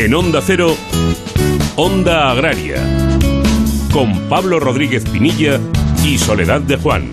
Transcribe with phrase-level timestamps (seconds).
[0.00, 0.74] En Onda Cero,
[1.76, 2.78] Onda Agraria,
[3.92, 5.60] con Pablo Rodríguez Pinilla
[6.02, 7.10] y Soledad de Juan.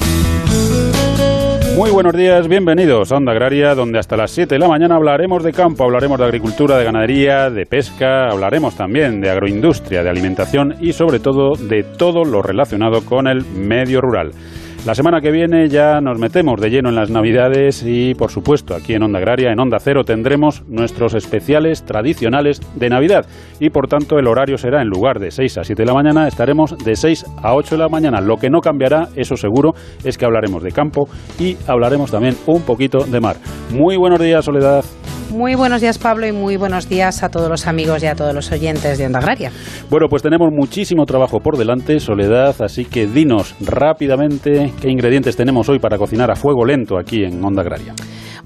[1.75, 5.43] Muy buenos días, bienvenidos a Onda Agraria, donde hasta las 7 de la mañana hablaremos
[5.43, 10.75] de campo, hablaremos de agricultura, de ganadería, de pesca, hablaremos también de agroindustria, de alimentación
[10.79, 14.31] y sobre todo de todo lo relacionado con el medio rural.
[14.85, 18.73] La semana que viene ya nos metemos de lleno en las Navidades y, por supuesto,
[18.73, 23.25] aquí en Onda Agraria, en Onda Cero, tendremos nuestros especiales tradicionales de Navidad.
[23.59, 26.27] Y, por tanto, el horario será, en lugar de 6 a 7 de la mañana,
[26.27, 28.21] estaremos de 6 a 8 de la mañana.
[28.21, 29.75] Lo que no cambiará, eso seguro,
[30.05, 33.35] es que hablaremos de campo y hablaremos también un poquito de mar.
[33.71, 34.85] Muy buenos días, Soledad.
[35.31, 38.33] Muy buenos días, Pablo, y muy buenos días a todos los amigos y a todos
[38.33, 39.51] los oyentes de Onda Agraria.
[39.89, 45.67] Bueno, pues tenemos muchísimo trabajo por delante, Soledad, así que dinos rápidamente qué ingredientes tenemos
[45.67, 47.93] hoy para cocinar a fuego lento aquí en Onda Agraria.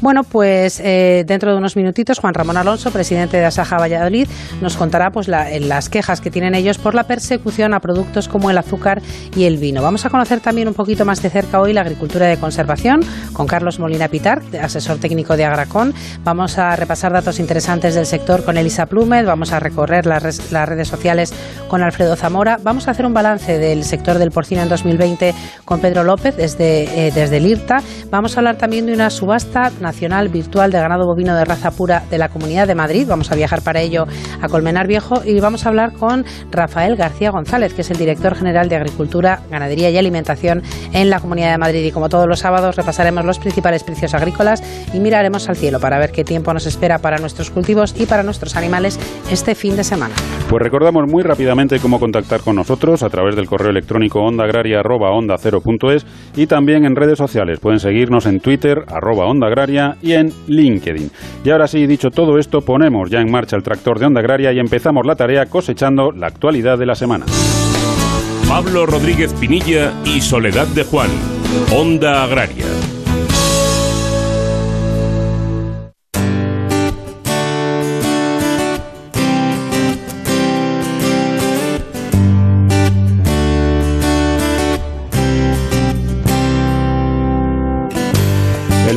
[0.01, 4.27] Bueno, pues eh, dentro de unos minutitos Juan Ramón Alonso, presidente de Asaja Valladolid,
[4.59, 8.57] nos contará pues las quejas que tienen ellos por la persecución a productos como el
[8.57, 8.99] azúcar
[9.35, 9.83] y el vino.
[9.83, 13.45] Vamos a conocer también un poquito más de cerca hoy la agricultura de conservación con
[13.45, 15.93] Carlos Molina Pitar, asesor técnico de Agracón.
[16.23, 20.87] Vamos a repasar datos interesantes del sector con Elisa Plumet, vamos a recorrer las, redes
[20.87, 21.31] sociales
[21.67, 25.79] con Alfredo Zamora, vamos a hacer un balance del sector del porcino en 2020 con
[25.79, 27.83] Pedro López desde, eh, desde el IRTA.
[28.09, 29.90] Vamos a hablar también de una subasta Nacional
[30.31, 33.05] Virtual de Ganado Bovino de Raza Pura de la Comunidad de Madrid.
[33.07, 34.05] Vamos a viajar para ello
[34.41, 38.35] a Colmenar Viejo y vamos a hablar con Rafael García González, que es el director
[38.35, 41.85] general de Agricultura, Ganadería y Alimentación en la Comunidad de Madrid.
[41.85, 45.99] Y como todos los sábados repasaremos los principales precios agrícolas y miraremos al cielo para
[45.99, 49.83] ver qué tiempo nos espera para nuestros cultivos y para nuestros animales este fin de
[49.83, 50.15] semana.
[50.49, 56.47] Pues recordamos muy rápidamente cómo contactar con nosotros a través del correo electrónico ondaagraria.onda0.es y
[56.47, 57.59] también en redes sociales.
[57.59, 59.49] Pueden seguirnos en Twitter, arroba onda
[60.01, 61.09] y en LinkedIn.
[61.43, 64.51] Y ahora sí, dicho todo esto, ponemos ya en marcha el tractor de Onda Agraria
[64.51, 67.25] y empezamos la tarea cosechando la actualidad de la semana.
[68.47, 71.09] Pablo Rodríguez Pinilla y Soledad de Juan,
[71.71, 72.65] Onda Agraria.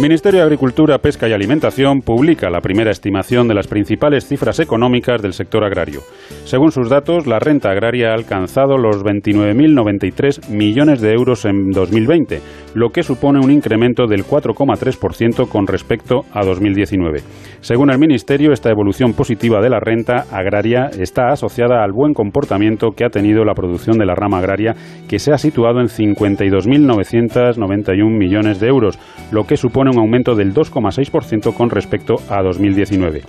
[0.05, 5.23] Ministerio de Agricultura, Pesca y Alimentación publica la primera estimación de las principales cifras económicas
[5.23, 6.03] del sector agrario.
[6.45, 12.43] Según sus datos, la renta agraria ha alcanzado los 29.093 millones de euros en 2020,
[12.75, 17.23] lo que supone un incremento del 4,3% con respecto a 2019.
[17.61, 22.91] Según el Ministerio, esta evolución positiva de la renta agraria está asociada al buen comportamiento
[22.91, 24.75] que ha tenido la producción de la rama agraria,
[25.09, 28.99] que se ha situado en 52.991 millones de euros,
[29.31, 33.23] lo que supone un aumento del 2,6% con respecto a 2019.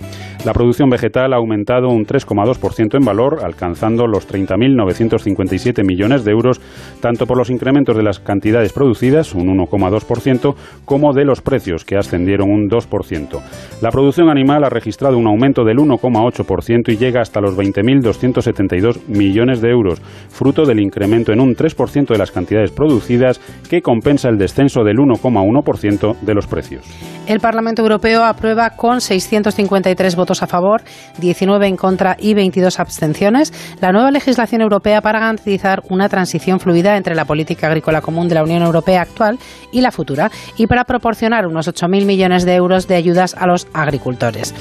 [0.44, 6.60] La producción vegetal ha aumentado un 3,2% en valor, alcanzando los 30.957 millones de euros,
[7.00, 10.54] tanto por los incrementos de las cantidades producidas, un 1,2%,
[10.84, 13.40] como de los precios, que ascendieron un 2%.
[13.80, 19.60] La producción animal ha registrado un aumento del 1,8% y llega hasta los 20.272 millones
[19.60, 24.38] de euros, fruto del incremento en un 3% de las cantidades producidas, que compensa el
[24.38, 26.84] descenso del 1,1% de los precios.
[27.26, 30.82] El Parlamento Europeo aprueba con 653 votos a favor,
[31.18, 36.96] 19 en contra y 22 abstenciones la nueva legislación europea para garantizar una transición fluida
[36.96, 39.25] entre la política agrícola común de la Unión Europea actual
[39.72, 43.66] y la futura y para proporcionar unos 8.000 millones de euros de ayudas a los
[43.72, 44.54] agricultores.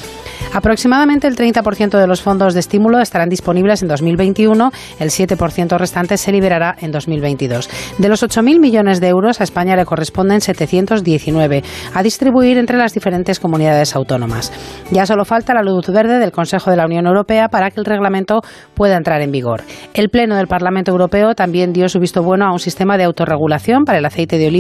[0.54, 6.18] Aproximadamente el 30% de los fondos de estímulo estarán disponibles en 2021, el 7% restante
[6.18, 7.70] se liberará en 2022.
[7.98, 12.94] De los 8.000 millones de euros, a España le corresponden 719 a distribuir entre las
[12.94, 14.52] diferentes comunidades autónomas.
[14.92, 17.86] Ya solo falta la luz verde del Consejo de la Unión Europea para que el
[17.86, 18.42] reglamento
[18.74, 19.64] pueda entrar en vigor.
[19.94, 23.84] El Pleno del Parlamento Europeo también dio su visto bueno a un sistema de autorregulación
[23.84, 24.55] para el aceite de oliva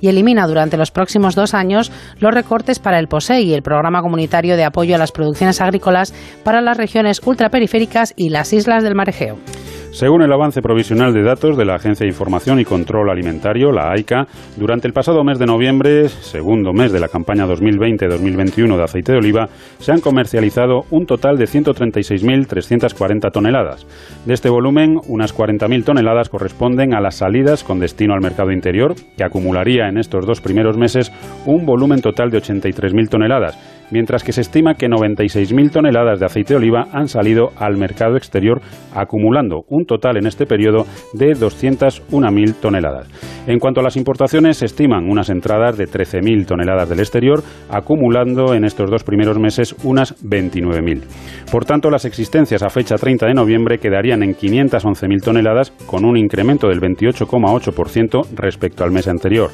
[0.00, 4.56] y elimina durante los próximos dos años los recortes para el POSEI, el Programa Comunitario
[4.56, 9.08] de Apoyo a las Producciones Agrícolas para las regiones ultraperiféricas y las islas del Mar
[9.08, 9.36] Egeo.
[9.96, 13.92] Según el avance provisional de datos de la Agencia de Información y Control Alimentario, la
[13.92, 14.26] AICA,
[14.58, 19.18] durante el pasado mes de noviembre, segundo mes de la campaña 2020-2021 de aceite de
[19.18, 19.48] oliva,
[19.78, 23.86] se han comercializado un total de 136.340 toneladas.
[24.26, 28.96] De este volumen, unas 40.000 toneladas corresponden a las salidas con destino al mercado interior,
[29.16, 31.10] que acumularía en estos dos primeros meses
[31.46, 33.58] un volumen total de 83.000 toneladas
[33.90, 38.16] mientras que se estima que 96.000 toneladas de aceite de oliva han salido al mercado
[38.16, 38.60] exterior,
[38.94, 43.08] acumulando un total en este periodo de 201.000 toneladas.
[43.46, 48.54] En cuanto a las importaciones, se estiman unas entradas de 13.000 toneladas del exterior, acumulando
[48.54, 51.02] en estos dos primeros meses unas 29.000.
[51.50, 56.16] Por tanto, las existencias a fecha 30 de noviembre quedarían en 511.000 toneladas, con un
[56.16, 59.50] incremento del 28,8% respecto al mes anterior.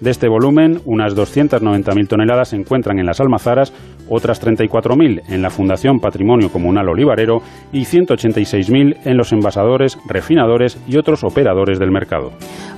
[0.00, 3.72] De este volumen, unas 290.000 toneladas se encuentran en las almazaras,
[4.10, 7.38] otras 34.000 en la Fundación Patrimonio Comunal Olivarero
[7.72, 12.32] y 186.000 en los envasadores, refinadores y otros operadores del mercado.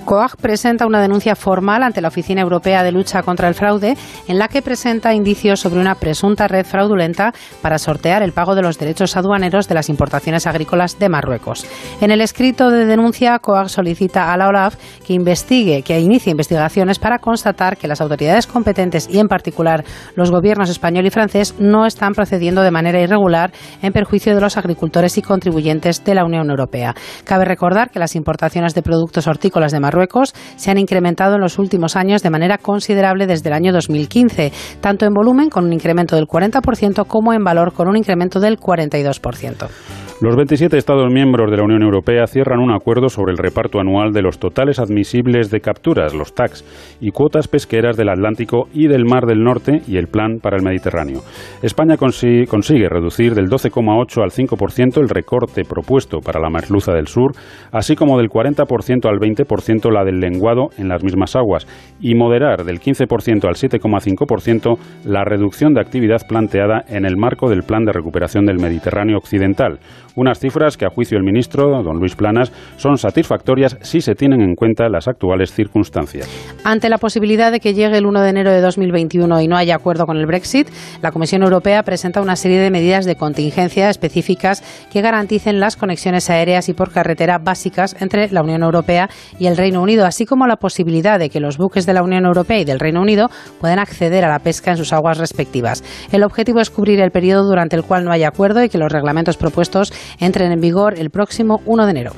[0.05, 3.96] COAG presenta una denuncia formal ante la Oficina Europea de Lucha contra el Fraude,
[4.29, 7.32] en la que presenta indicios sobre una presunta red fraudulenta
[7.62, 11.64] para sortear el pago de los derechos aduaneros de las importaciones agrícolas de Marruecos.
[12.00, 14.76] En el escrito de denuncia, COAG solicita a la OLAF
[15.06, 19.84] que investigue, que inicie investigaciones para constatar que las autoridades competentes y, en particular,
[20.17, 21.21] los gobiernos español y francés
[21.58, 23.52] no están procediendo de manera irregular
[23.82, 26.94] en perjuicio de los agricultores y contribuyentes de la Unión Europea.
[27.24, 31.58] Cabe recordar que las importaciones de productos hortícolas de Marruecos se han incrementado en los
[31.58, 36.16] últimos años de manera considerable desde el año 2015, tanto en volumen con un incremento
[36.16, 40.11] del 40% como en valor con un incremento del 42%.
[40.22, 44.12] Los 27 Estados miembros de la Unión Europea cierran un acuerdo sobre el reparto anual
[44.12, 46.64] de los totales admisibles de capturas, los TACs,
[47.00, 50.62] y cuotas pesqueras del Atlántico y del Mar del Norte y el Plan para el
[50.62, 51.22] Mediterráneo.
[51.60, 57.32] España consigue, reducir del 12,8 al 5% el recorte propuesto para la merluza del sur,
[57.72, 61.66] así como del 40% al 20% la del lenguado en las mismas aguas,
[62.00, 67.64] y moderar del 15% al 7,5% la reducción de actividad planteada en el marco del
[67.64, 69.80] Plan de Recuperación del Mediterráneo Occidental
[70.16, 74.40] unas cifras que, a juicio del ministro, don Luis Planas, son satisfactorias si se tienen
[74.40, 76.28] en cuenta las actuales circunstancias.
[76.64, 79.74] Ante la posibilidad de que llegue el 1 de enero de 2021 y no haya
[79.74, 80.68] acuerdo con el Brexit,
[81.02, 84.62] la Comisión Europea presenta una serie de medidas de contingencia específicas
[84.92, 89.56] que garanticen las conexiones aéreas y por carretera básicas entre la Unión Europea y el
[89.56, 92.64] Reino Unido, así como la posibilidad de que los buques de la Unión Europea y
[92.64, 93.28] del Reino Unido
[93.60, 95.82] puedan acceder a la pesca en sus aguas respectivas.
[96.12, 98.92] El objetivo es cubrir el periodo durante el cual no haya acuerdo y que los
[98.92, 102.12] reglamentos propuestos entren en vigor el próximo 1 de enero.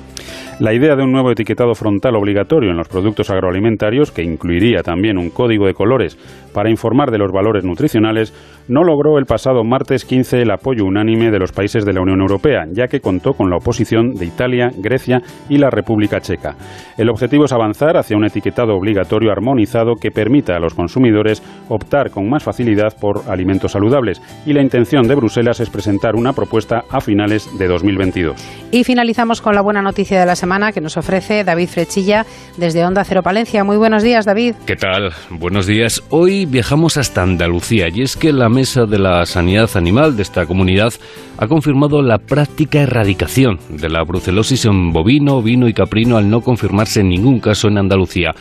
[0.61, 5.19] La idea de un nuevo etiquetado frontal obligatorio en los productos agroalimentarios, que incluiría también
[5.19, 6.17] un código de colores
[6.53, 8.33] para informar de los valores nutricionales,
[8.69, 12.21] no logró el pasado martes 15 el apoyo unánime de los países de la Unión
[12.21, 16.55] Europea, ya que contó con la oposición de Italia, Grecia y la República Checa.
[16.97, 22.11] El objetivo es avanzar hacia un etiquetado obligatorio armonizado que permita a los consumidores optar
[22.11, 26.85] con más facilidad por alimentos saludables y la intención de Bruselas es presentar una propuesta
[26.91, 28.35] a finales de 2022.
[28.71, 32.25] Y finalizamos con la buena noticia de la semana que nos ofrece David Frechilla
[32.57, 33.65] desde Onda Cero Palencia.
[33.65, 34.55] Muy buenos días, David.
[34.67, 35.11] ¿Qué tal?
[35.31, 36.03] Buenos días.
[36.11, 40.47] Hoy viajamos hasta Andalucía y es que la Mesa de la Sanidad Animal de esta
[40.47, 40.93] comunidad
[41.39, 46.41] ha confirmado la práctica erradicación de la brucelosis en bovino, vino y caprino al no
[46.41, 48.33] confirmarse ningún caso en Andalucía.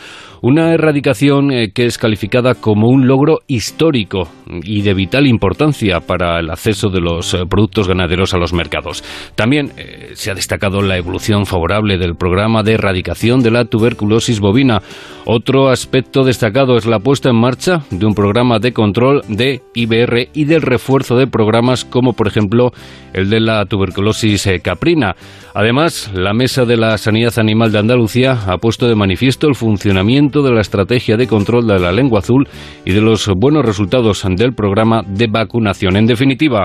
[0.46, 4.28] Una erradicación eh, que es calificada como un logro histórico
[4.62, 9.02] y de vital importancia para el acceso de los eh, productos ganaderos a los mercados.
[9.36, 14.38] También eh, se ha destacado la evolución favorable del programa de erradicación de la tuberculosis
[14.38, 14.82] bovina.
[15.24, 20.28] Otro aspecto destacado es la puesta en marcha de un programa de control de IBR
[20.34, 22.70] y del refuerzo de programas como por ejemplo
[23.14, 25.16] el de la tuberculosis caprina.
[25.54, 30.33] Además, la Mesa de la Sanidad Animal de Andalucía ha puesto de manifiesto el funcionamiento
[30.42, 32.48] de la estrategia de control de la lengua azul
[32.84, 35.96] y de los buenos resultados del programa de vacunación.
[35.96, 36.64] En definitiva,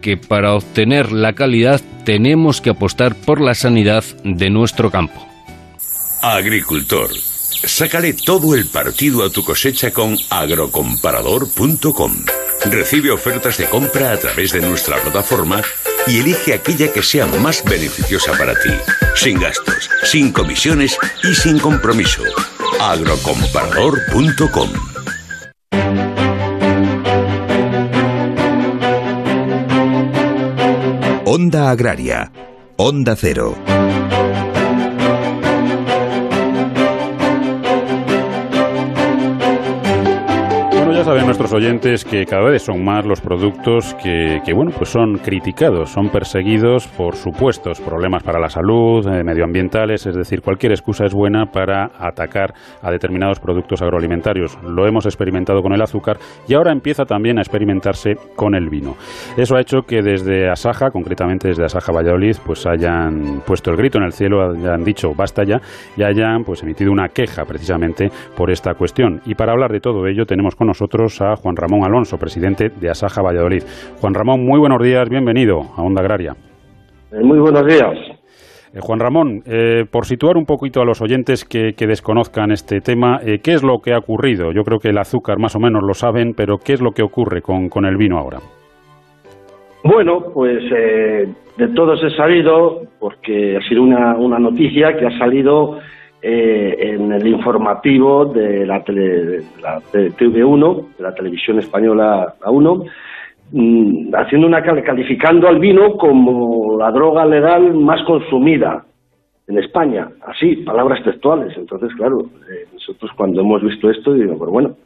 [0.00, 5.26] que para obtener la calidad tenemos que apostar por la sanidad de nuestro campo.
[6.22, 12.12] Agricultor, sácale todo el partido a tu cosecha con agrocomparador.com.
[12.70, 15.60] Recibe ofertas de compra a través de nuestra plataforma
[16.06, 18.70] y elige aquella que sea más beneficiosa para ti,
[19.14, 22.22] sin gastos, sin comisiones y sin compromiso
[22.80, 24.68] agrocomparador.com
[31.26, 32.30] Onda Agraria,
[32.78, 33.54] Onda Cero.
[41.06, 45.90] Saben nuestros oyentes que cada vez son más los productos que, bueno, pues son criticados,
[45.90, 51.14] son perseguidos por supuestos problemas para la salud, eh, medioambientales, es decir, cualquier excusa es
[51.14, 54.58] buena para atacar a determinados productos agroalimentarios.
[54.64, 58.96] Lo hemos experimentado con el azúcar y ahora empieza también a experimentarse con el vino.
[59.36, 63.98] Eso ha hecho que desde Asaja, concretamente desde Asaja Valladolid, pues hayan puesto el grito
[63.98, 65.60] en el cielo, hayan dicho basta ya
[65.96, 69.20] y hayan pues emitido una queja precisamente por esta cuestión.
[69.24, 72.88] Y para hablar de todo ello tenemos con nosotros a Juan Ramón Alonso, presidente de
[72.88, 73.62] Asaja Valladolid.
[74.00, 76.32] Juan Ramón, muy buenos días, bienvenido a Onda Agraria.
[77.12, 77.96] Eh, muy buenos días.
[78.78, 79.42] Juan Ramón,
[79.90, 83.94] por situar un poquito a los oyentes que, desconozcan este tema, ¿qué es lo que
[83.94, 84.52] ha ocurrido?
[84.52, 87.02] Yo creo que el azúcar más o menos lo saben, pero ¿qué es lo que
[87.02, 88.38] ocurre con, con el vino ahora?
[89.82, 90.62] Bueno, pues
[91.56, 95.78] de todos he sabido, porque ha sido una, una noticia que ha salido
[96.22, 102.90] eh, en el informativo de la, tele, la TV1, de la televisión española A1,
[103.52, 108.84] mm, haciendo una calificando al vino como la droga legal más consumida
[109.48, 111.56] en España, así, palabras textuales.
[111.56, 114.76] Entonces, claro, eh, nosotros cuando hemos visto esto, digo, pues bueno,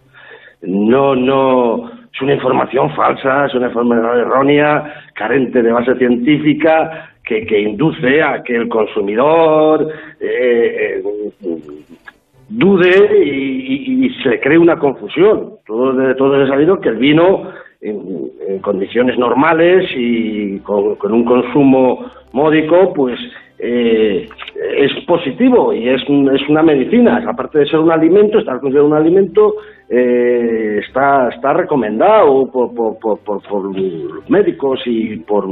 [0.63, 7.10] no, no, es una información falsa, es una información errónea, carente de base científica,
[7.47, 9.89] que, induce a que el consumidor
[10.21, 11.81] eh, eh
[12.51, 15.55] dude y, y, se cree una confusión.
[15.67, 17.45] Todos, todos he sabido que el vino
[17.81, 23.19] en, condiciones normales y con, un consumo módico, pues
[23.59, 24.29] eh,
[24.77, 27.23] es positivo y es, es una medicina.
[27.27, 29.55] Aparte de ser un alimento, estar considerado un alimento,
[29.89, 33.71] eh, está, está recomendado por, por, por, por,
[34.29, 35.47] médicos y por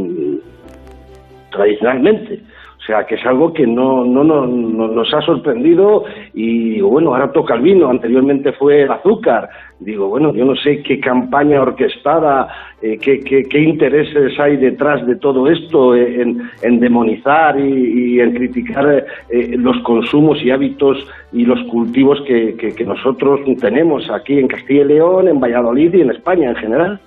[1.50, 2.40] tradicionalmente.
[2.78, 7.32] O sea, que es algo que no, no, no, nos ha sorprendido y bueno, ahora
[7.32, 9.48] toca el vino, anteriormente fue el azúcar.
[9.80, 12.48] Digo, bueno, yo no sé qué campaña orquestada,
[12.80, 19.04] eh, qué, qué, intereses hay detrás de todo esto en, en demonizar y, en criticar
[19.28, 20.96] eh, los consumos y hábitos
[21.32, 26.00] y los cultivos que, que nosotros tenemos aquí en Castilla y León, en Valladolid y
[26.00, 27.00] en España en general.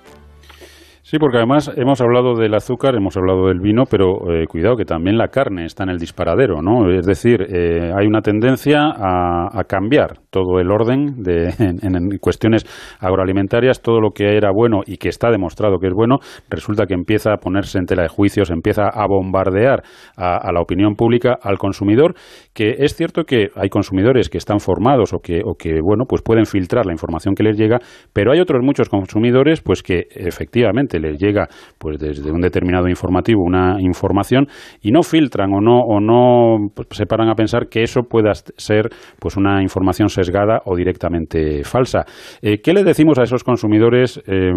[1.12, 4.86] Sí, porque además hemos hablado del azúcar, hemos hablado del vino, pero eh, cuidado que
[4.86, 6.90] también la carne está en el disparadero, ¿no?
[6.90, 12.64] Es decir, eh, hay una tendencia a, cambiar todo el orden de, en, cuestiones
[12.98, 16.16] agroalimentarias, todo lo que era bueno y que está demostrado que es bueno,
[16.48, 19.82] resulta que empieza a ponerse en tela de juicios, empieza a bombardear
[20.16, 22.14] a, la opinión pública, al consumidor,
[22.54, 26.22] que es cierto que hay consumidores que están formados o que, o que bueno, pues
[26.22, 27.80] pueden filtrar la información que les llega,
[28.14, 33.42] pero hay otros muchos consumidores, pues que efectivamente les llega pues desde un determinado informativo
[33.44, 34.46] una información
[34.80, 38.32] y no filtran o no o no pues, se paran a pensar que eso pueda
[38.34, 42.04] ser pues una información sesgada o directamente falsa.
[42.40, 44.52] Eh, ¿Qué le decimos a esos consumidores eh,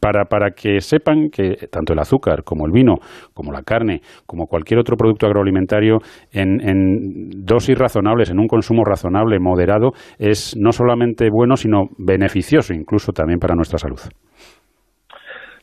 [0.00, 2.96] para, para que sepan que tanto el azúcar como el vino,
[3.34, 5.98] como la carne, como cualquier otro producto agroalimentario
[6.32, 12.72] en, en dosis razonables, en un consumo razonable, moderado, es no solamente bueno, sino beneficioso
[12.72, 14.00] incluso también para nuestra salud?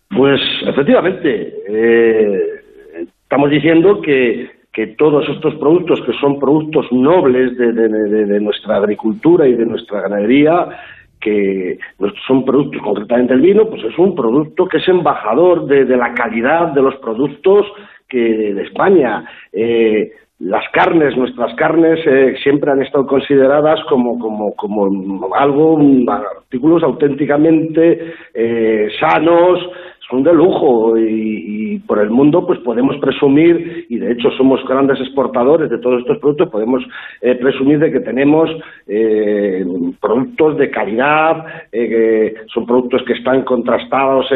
[0.09, 2.39] Pues efectivamente, eh,
[3.23, 4.55] estamos diciendo que,
[4.95, 10.67] todos estos productos, que son productos nobles de, de, nuestra agricultura y de nuestra ganadería,
[11.19, 11.79] que
[12.27, 16.73] son productos, concretamente el vino, pues es un producto que es embajador de, la calidad
[16.73, 17.65] de los productos
[18.07, 19.25] que de España.
[19.51, 25.79] Eh, las carnes, nuestras carnes, eh, siempre han estado consideradas como, como, como algo,
[26.11, 29.59] artículos auténticamente eh, sanos,
[30.09, 34.99] son de lujo y, por el mundo pues podemos presumir y de hecho somos grandes
[34.99, 36.83] exportadores de todos estos productos podemos
[37.21, 38.49] eh, presumir de que tenemos
[38.87, 39.65] eh,
[40.01, 44.27] productos de calidad eh, son productos que están contrastados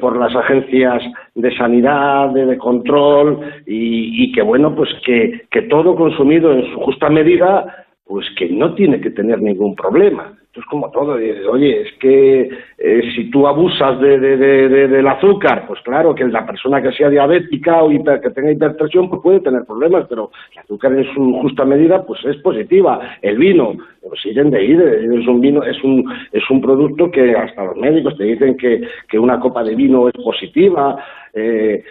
[0.00, 1.02] por las agencias
[1.34, 7.86] de sanidad de, control y, que bueno pues que todo consumido en su justa medida
[8.06, 12.42] pues que no tiene que tener ningún problema esto es como todo, oye, es que
[12.76, 17.82] eh, si tú abusas de, del azúcar, pues claro que la persona que sea diabética
[17.82, 22.04] o que tenga hipertensión pues puede tener problemas, pero el azúcar en su justa medida
[22.04, 23.16] pues es positiva.
[23.22, 27.34] El vino, pues siguen de ir, es un vino, es un, es un producto que
[27.34, 31.82] hasta los médicos te dicen que, que una copa de vino es positiva, eh,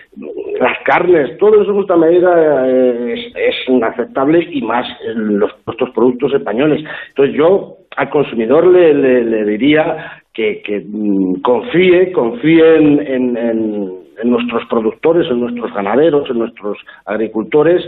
[0.60, 5.90] las carnes, todo eso en justa medida eh, es, es inaceptable y más los, nuestros
[5.96, 6.84] productos españoles.
[7.10, 15.30] Entonces yo al consumidor le, le, diría que, mm, confíe, confíe en, en, nuestros productores,
[15.32, 17.84] en nuestros ganaderos, en nuestros agricultores,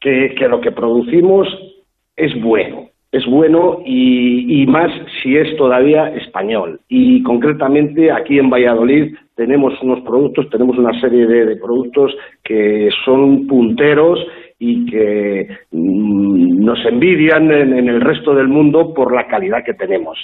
[0.00, 1.46] que, lo que producimos
[2.16, 4.90] es bueno, es bueno y, más
[5.22, 6.80] si es todavía español.
[6.88, 13.46] Y concretamente aquí en Valladolid tenemos unos productos, tenemos una serie de productos que son
[13.46, 14.18] punteros
[14.66, 20.18] y que mm, nos envidian en, el resto del mundo por la calidad que tenemos.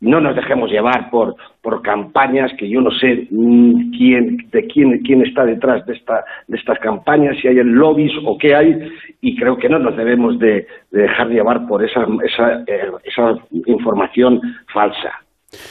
[0.00, 4.98] No nos dejemos llevar por, por campañas que yo no sé mm, quién, de quién,
[5.04, 8.76] quién está detrás de, esta, de estas campañas, si hay el lobbies o qué hay,
[9.20, 14.40] y creo que no nos debemos de, dejar llevar por esa, esa, eh, esa información
[14.72, 15.24] falsa.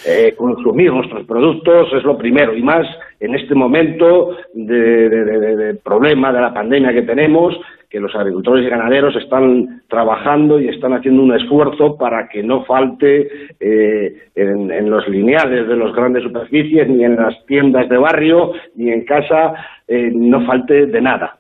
[0.06, 2.86] Eh, consumir nuestros productos es lo primero, y más
[3.20, 7.56] en este momento de, problema de la pandemia que tenemos,
[7.94, 12.66] que los agricultores y ganaderos están trabajando y están haciendo un esfuerzo para que no
[12.66, 18.54] falte eh, en, los lineales de las grandes superficies, ni en las tiendas de barrio,
[18.74, 19.54] ni en casa,
[19.88, 21.38] eh, no falte de nada.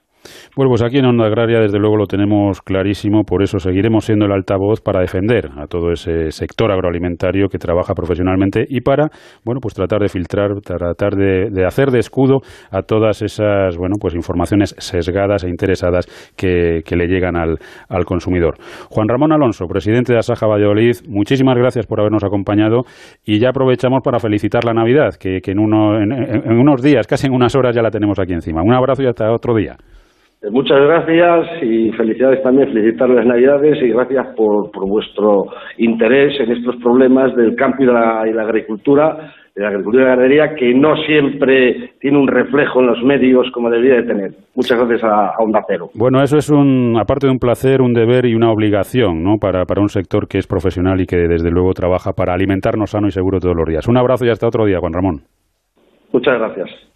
[0.55, 4.27] Bueno, pues aquí en Onda Agraria desde luego lo tenemos clarísimo, por eso seguiremos siendo
[4.27, 9.09] el altavoz para defender a todo ese sector agroalimentario que trabaja profesionalmente y para,
[9.43, 14.13] bueno, pues tratar de filtrar, tratar de, hacer de escudo a todas esas, bueno, pues
[14.13, 16.05] informaciones sesgadas e interesadas
[16.37, 17.57] que, le llegan al,
[18.05, 18.53] consumidor.
[18.91, 22.83] Juan Ramón Alonso, presidente de Asaja Valladolid, muchísimas gracias por habernos acompañado
[23.25, 27.33] y ya aprovechamos para felicitar la Navidad, que, en, uno, en unos días, casi en
[27.33, 28.61] unas horas ya la tenemos aquí encima.
[28.61, 29.77] Un abrazo y hasta otro día.
[30.43, 35.45] Eh, muchas gracias y felicidades también, felicitarles las Navidades y gracias por, vuestro
[35.77, 40.15] interés en estos problemas del campo y de la, agricultura, de la agricultura y la
[40.15, 44.31] ganadería, que no siempre tiene un reflejo en los medios como debería de tener.
[44.53, 45.87] Muchas gracias a, Onda Cero.
[45.95, 49.37] Bueno, eso es un, aparte de un placer, un deber y una obligación ¿no?
[49.37, 53.07] para, para un sector que es profesional y que desde luego trabaja para alimentarnos sano
[53.07, 53.87] y seguro todos los días.
[53.87, 55.21] Un abrazo y hasta otro día, Juan Ramón.
[56.11, 56.92] Muchas gracias.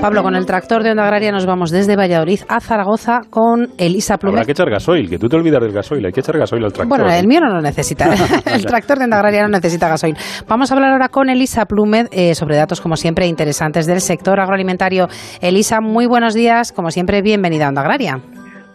[0.00, 4.16] Pablo, con el tractor de Onda Agraria nos vamos desde Valladolid a Zaragoza con Elisa
[4.16, 4.38] Plumet.
[4.38, 6.72] Habrá que echar gasoil, que tú te olvidas del gasoil, hay que echar gasoil al
[6.72, 6.98] tractor.
[6.98, 8.06] Bueno, el mío no lo necesita,
[8.54, 10.16] el tractor de Onda Agraria no necesita gasoil.
[10.46, 14.38] Vamos a hablar ahora con Elisa Plumet eh, sobre datos, como siempre, interesantes del sector
[14.38, 15.08] agroalimentario.
[15.40, 18.18] Elisa, muy buenos días, como siempre, bienvenida a Onda Agraria.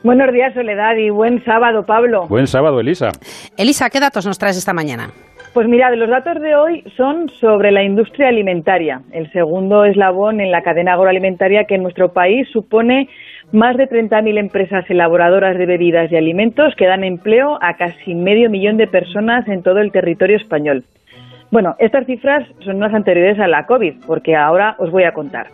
[0.03, 2.27] Buenos días, Soledad, y buen sábado, Pablo.
[2.27, 3.07] Buen sábado, Elisa.
[3.55, 5.11] Elisa, ¿qué datos nos traes esta mañana?
[5.53, 10.49] Pues mira, los datos de hoy son sobre la industria alimentaria, el segundo eslabón en
[10.51, 13.07] la cadena agroalimentaria que en nuestro país supone
[13.51, 18.49] más de 30.000 empresas elaboradoras de bebidas y alimentos que dan empleo a casi medio
[18.49, 20.85] millón de personas en todo el territorio español.
[21.51, 25.49] Bueno, estas cifras son más anteriores a la COVID, porque ahora os voy a contar.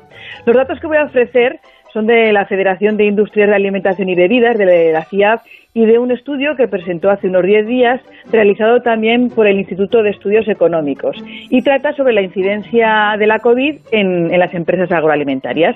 [0.46, 1.60] Los datos que voy a ofrecer
[1.94, 5.42] son de la Federación de Industrias de Alimentación y Bebidas, de la CIAF,
[5.74, 10.02] y de un estudio que presentó hace unos 10 días, realizado también por el Instituto
[10.02, 11.16] de Estudios Económicos,
[11.50, 15.76] y trata sobre la incidencia de la COVID en, las empresas agroalimentarias.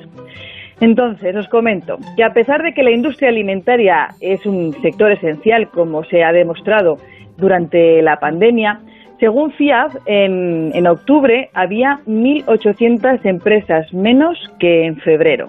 [0.81, 5.69] Entonces, os comento que a pesar de que la industria alimentaria es un sector esencial,
[5.69, 6.97] como se ha demostrado
[7.37, 8.79] durante la pandemia,
[9.19, 15.47] según FIAB, en, en octubre había 1.800 empresas menos que en febrero.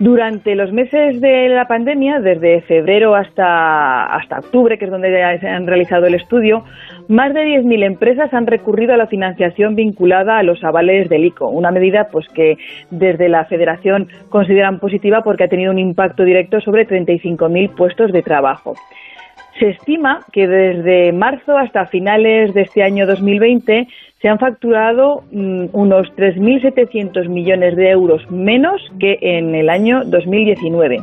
[0.00, 5.10] Durante los meses de la pandemia, desde febrero hasta, hasta octubre, que es donde
[5.40, 6.64] se han realizado el estudio,
[7.08, 11.48] más de 10.000 empresas han recurrido a la financiación vinculada a los avales del ICO,
[11.48, 12.56] una medida pues que
[12.90, 18.22] desde la Federación consideran positiva porque ha tenido un impacto directo sobre 35.000 puestos de
[18.22, 18.76] trabajo.
[19.58, 23.86] Se estima que desde marzo hasta finales de este año 2020
[24.20, 30.98] se han facturado mm, unos 3.700 millones de euros menos que en el año 2019.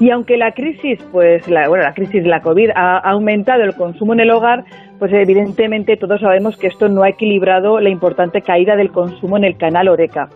[0.00, 3.74] Y aunque la crisis, pues la, bueno, la crisis de la COVID ha aumentado el
[3.74, 4.64] consumo en el hogar,
[4.98, 9.44] pues evidentemente todos sabemos que esto no ha equilibrado la importante caída del consumo en
[9.44, 10.28] el canal Oreca.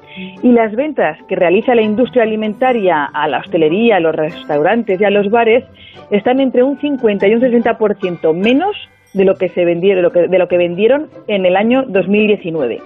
[0.43, 5.05] Y las ventas que realiza la industria alimentaria a la hostelería, a los restaurantes y
[5.05, 5.65] a los bares
[6.11, 8.77] están entre un 50 y un 60% menos
[9.13, 12.81] de lo que se vendieron, de lo que vendieron en el año 2019.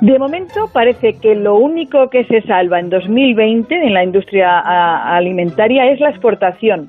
[0.00, 4.58] De momento parece que lo único que se salva en 2020 en la industria
[5.16, 6.88] alimentaria es la exportación.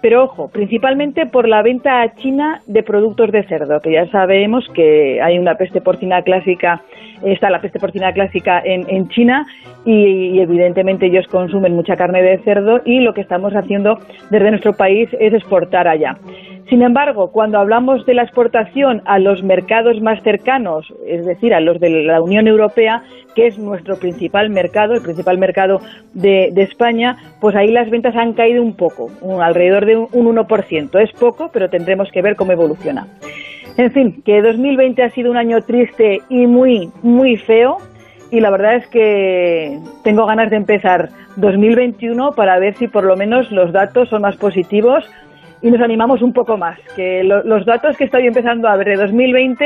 [0.00, 4.64] Pero ojo, principalmente por la venta a China de productos de cerdo, que ya sabemos
[4.74, 6.82] que hay una peste porcina clásica,
[7.24, 9.46] está la peste porcina clásica en, China
[9.84, 13.98] y, evidentemente ellos consumen mucha carne de cerdo y lo que estamos haciendo
[14.30, 16.16] desde nuestro país es exportar allá.
[16.68, 21.60] Sin embargo, cuando hablamos de la exportación a los mercados más cercanos, es decir, a
[21.60, 23.04] los de la Unión Europea,
[23.34, 25.80] que es nuestro principal mercado, el principal mercado
[26.12, 31.02] de, España, pues ahí las ventas han caído un poco, alrededor de un, 1%.
[31.02, 33.06] Es poco, pero tendremos que ver cómo evoluciona.
[33.78, 37.78] En fin, que 2020 ha sido un año triste y muy, muy feo.
[38.30, 43.16] Y la verdad es que tengo ganas de empezar 2021 para ver si por lo
[43.16, 45.08] menos los datos son más positivos
[45.62, 46.78] y nos animamos un poco más.
[46.96, 49.64] Que los datos que estoy empezando a ver de 2020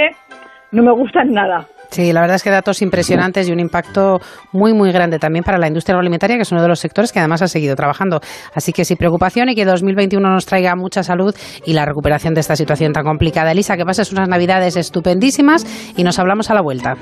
[0.73, 1.67] no me gustan nada.
[1.93, 4.19] Sí, la verdad es que datos impresionantes y un impacto
[4.53, 7.19] muy, muy grande también para la industria agroalimentaria, que es uno de los sectores que
[7.19, 8.21] además ha seguido trabajando.
[8.55, 11.35] Así que sin preocupación y que 2021 nos traiga mucha salud
[11.67, 13.53] y la recuperación de esta situación tan complicada.
[13.53, 16.95] Elisa, que pases unas navidades estupendísimas y nos hablamos a la vuelta.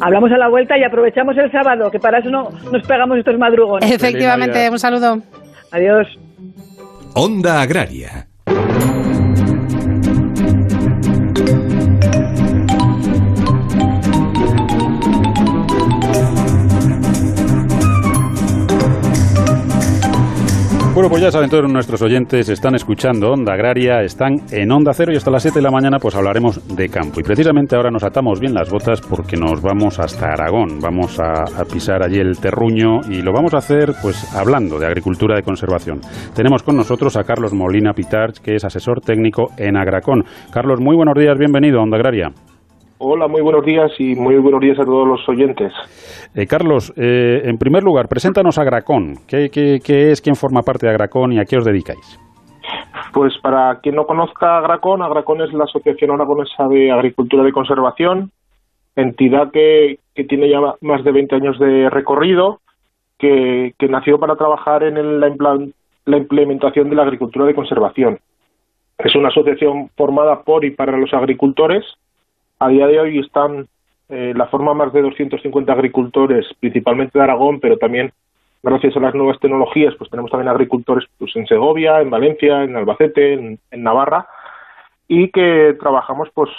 [0.00, 3.38] Hablamos a la vuelta y aprovechamos el sábado, que para eso no nos pegamos estos
[3.38, 3.88] madrugones.
[3.88, 5.18] Efectivamente, un saludo.
[5.70, 6.08] Adiós.
[7.16, 8.28] Onda Agraria.
[20.96, 25.12] Bueno, pues ya saben todos nuestros oyentes, están escuchando Onda Agraria, están en Onda Cero
[25.12, 27.20] y hasta las 7 de la mañana pues hablaremos de campo.
[27.20, 31.64] Y precisamente ahora nos atamos bien las botas porque nos vamos hasta Aragón, vamos a,
[31.70, 36.00] pisar allí el terruño y lo vamos a hacer pues hablando de agricultura de conservación.
[36.34, 40.24] Tenemos con nosotros a Carlos Molina Pitarch, que es asesor técnico en Agracón.
[40.50, 42.32] Carlos, muy buenos días, bienvenido a Onda Agraria.
[42.98, 45.70] Hola, muy buenos días y muy buenos días a todos los oyentes.
[46.34, 49.16] Eh, Carlos, eh, en primer lugar, preséntanos a Agracón.
[49.28, 49.50] ¿Qué,
[49.86, 52.18] es, quién forma parte de Agracón y a qué os dedicáis?
[53.12, 58.30] Pues para quien no conozca Agracón, Agracón es la Asociación Aragonesa de Agricultura de Conservación,
[58.94, 62.60] entidad que, tiene ya más de 20 años de recorrido,
[63.18, 65.58] que, nació para trabajar en la,
[66.06, 68.18] la implementación de la agricultura de conservación.
[68.96, 71.84] Es una asociación formada por y para los agricultores,
[72.58, 73.68] a día de hoy están
[74.08, 78.12] eh, la forma más de 250 agricultores, principalmente de Aragón, pero también
[78.62, 82.76] gracias a las nuevas tecnologías, pues tenemos también agricultores pues, en Segovia, en Valencia, en
[82.76, 84.26] Albacete, en, Navarra,
[85.08, 86.50] y que trabajamos, pues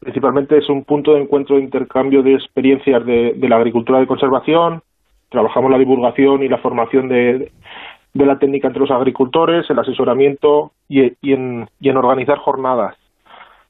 [0.00, 4.82] principalmente es un punto de encuentro de intercambio de experiencias de, la agricultura de conservación,
[5.30, 7.50] trabajamos la divulgación y la formación de,
[8.12, 12.96] la técnica entre los agricultores, el asesoramiento y, en, y en organizar jornadas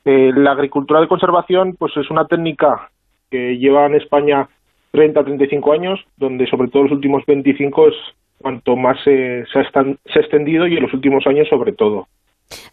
[0.04, 2.90] eh, la agricultura de conservación pues es una técnica
[3.30, 4.48] que lleva en España
[4.92, 7.94] 30 35 años, donde sobre todo los últimos 25 es
[8.38, 12.06] cuanto más se, se, ha extendido y en los últimos años sobre todo.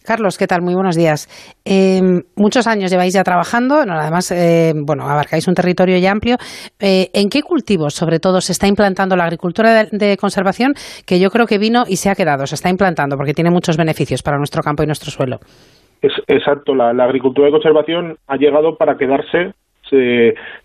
[0.04, 0.62] Carlos, ¿qué tal?
[0.62, 1.28] Muy buenos días.
[1.64, 6.36] Em, muchos años lleváis ya trabajando, además, eh, bueno, abarcáis un territorio ya amplio.
[6.78, 10.74] Eh, ¿En qué cultivos, sobre todo, se está implantando la agricultura de, conservación?
[11.06, 13.76] Que yo creo que vino y se ha quedado, se está implantando porque tiene muchos
[13.76, 15.38] beneficios para nuestro campo y nuestro suelo.
[16.02, 19.54] Es, exacto, la, agricultura de conservación ha llegado para quedarse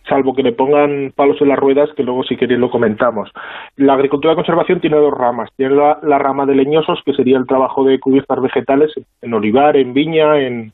[0.08, 3.30] salvo que le pongan palos en las ruedas, que luego si queréis lo comentamos.
[3.76, 5.50] La agricultura de conservación tiene dos ramas.
[5.58, 9.93] Tiene la, rama de leñosos, que sería el trabajo de cubiertas vegetales en olivar, en
[9.93, 10.73] viña, en,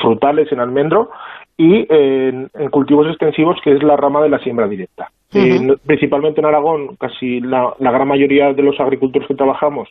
[0.00, 1.10] frutales, en almendro,
[1.58, 5.10] y en, cultivos extensivos, que es la rama de la siembra directa.
[5.84, 9.90] principalmente en Aragón, casi la, la gran mayoría de los agricultores que trabajamos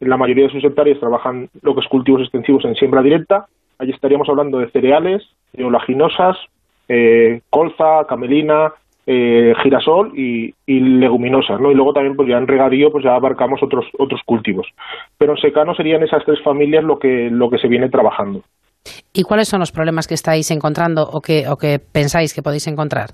[0.00, 3.46] la mayoría de sus hectáreas trabajan lo que es cultivos extensivos en siembra directa.
[3.78, 6.36] Allí estaríamos hablando de cereales, de olaginosas,
[6.88, 8.72] eh, colza, camelina,
[9.06, 11.70] eh, girasol y, leguminosas, ¿no?
[11.70, 14.66] Y luego también, pues ya en regadío, pues ya abarcamos otros otros cultivos.
[15.16, 18.42] Pero en secano serían esas tres familias lo que lo que se viene trabajando.
[19.12, 22.66] ¿Y cuáles son los problemas que estáis encontrando o que, o que pensáis que podéis
[22.66, 23.10] encontrar?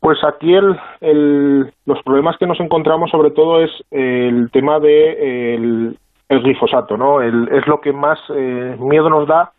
[0.00, 5.98] Pues aquí el, los problemas que nos encontramos sobre todo es el tema de el
[6.28, 7.22] glifosato, ¿no?
[7.22, 9.52] es lo que más eh, miedo nos da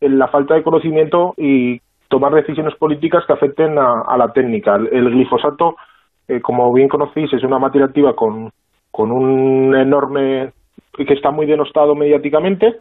[0.00, 4.76] en la falta de conocimiento y tomar decisiones políticas que afecten a, la técnica.
[4.76, 5.76] El, glifosato,
[6.28, 8.50] eh, como bien conocéis, es una materia activa con,
[8.90, 10.52] con un enorme
[10.92, 12.76] que está muy denostado mediáticamente,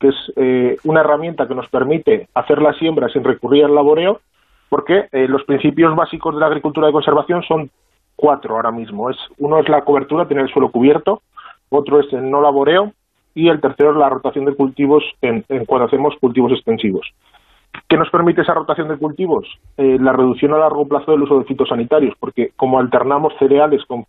[0.00, 4.20] que es eh, una herramienta que nos permite hacer la siembra sin recurrir al laboreo,
[4.68, 7.70] porque los principios básicos de la agricultura de conservación son
[8.16, 9.10] cuatro ahora mismo.
[9.10, 11.22] Es uno es la cobertura, tener el suelo cubierto
[11.70, 12.92] otro es el no laboreo
[13.34, 17.06] y el tercero es la rotación de cultivos en, cuando hacemos cultivos extensivos.
[17.88, 19.46] ¿Qué nos permite esa rotación de cultivos?
[19.76, 24.06] Eh, la reducción a largo plazo del uso de fitosanitarios, porque como alternamos cereales con,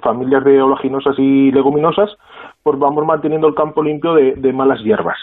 [0.00, 2.10] familias de oleaginosas y leguminosas,
[2.62, 5.18] pues vamos manteniendo el campo limpio de, malas hierbas.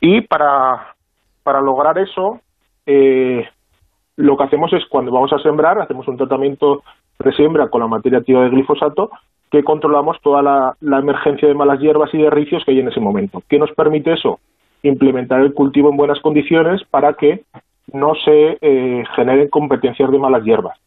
[0.00, 0.94] Y para,
[1.42, 2.40] para lograr eso,
[2.86, 3.46] eh,
[4.16, 6.82] lo que hacemos es cuando vamos a sembrar, hacemos un tratamiento
[7.18, 9.10] de siembra con la materia activa de glifosato
[9.50, 13.00] que controlamos toda la, emergencia de malas hierbas y de ricios que hay en ese
[13.00, 13.42] momento.
[13.48, 14.38] ¿Qué nos permite eso?
[14.82, 17.42] Implementar el cultivo en buenas condiciones para que
[17.92, 20.78] no se eh, generen competencias de malas hierbas.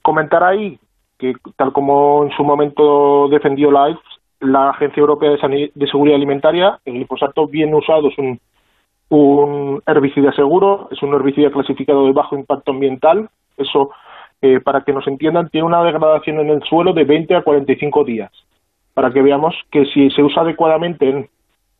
[0.00, 0.78] Comentar ahí
[1.18, 3.96] que, tal como en su momento defendió la
[4.40, 8.40] la Agencia Europea de, de Seguridad Alimentaria, el glifosato bien usado es un,
[9.08, 13.28] un herbicida seguro, es un herbicida clasificado de bajo impacto ambiental.
[13.56, 13.90] Eso
[14.42, 18.04] eh, para que nos entiendan, tiene una degradación en el suelo de 20 a 45
[18.04, 18.30] días,
[18.92, 21.28] para que veamos que si se usa adecuadamente en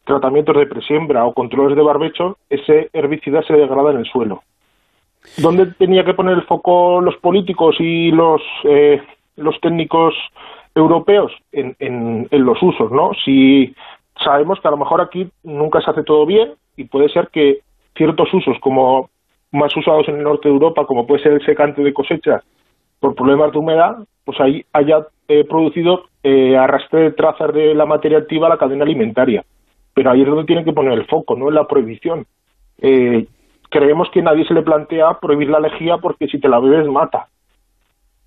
[0.04, 4.42] tratamientos de presiembra o controles de barbecho, ese herbicida se degrada en el suelo.
[5.38, 9.02] ¿Dónde tenía que poner el foco los políticos y los, eh,
[9.36, 10.14] los técnicos
[10.74, 11.32] europeos?
[11.52, 13.12] En, en, en los usos, ¿no?
[13.24, 13.74] Si
[14.22, 17.58] sabemos que a lo mejor aquí nunca se hace todo bien y puede ser que
[17.96, 19.10] ciertos usos como
[19.52, 22.42] más usados en el norte de Europa, como puede ser el secante de cosecha,
[23.00, 27.86] por problemas de humedad, pues ahí haya eh, producido eh, arrastre de trazas de la
[27.86, 29.44] materia activa a la cadena alimentaria.
[29.94, 32.24] pero ahí es donde tiene que poner el foco, no en la prohibición.
[32.80, 33.26] Eh,
[33.68, 37.26] creemos que nadie se le plantea prohibir la lejía porque si te la bebes mata.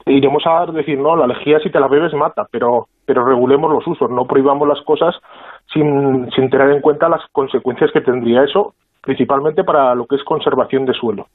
[0.06, 3.88] Iremos a decir, no, la lejía si te la bebes mata, pero, pero regulemos los
[3.88, 5.16] usos, no prohibamos las cosas
[5.74, 8.76] sin, sin tener en cuenta las consecuencias que tendría eso,
[9.06, 11.28] principalmente para lo que es conservación de suelo.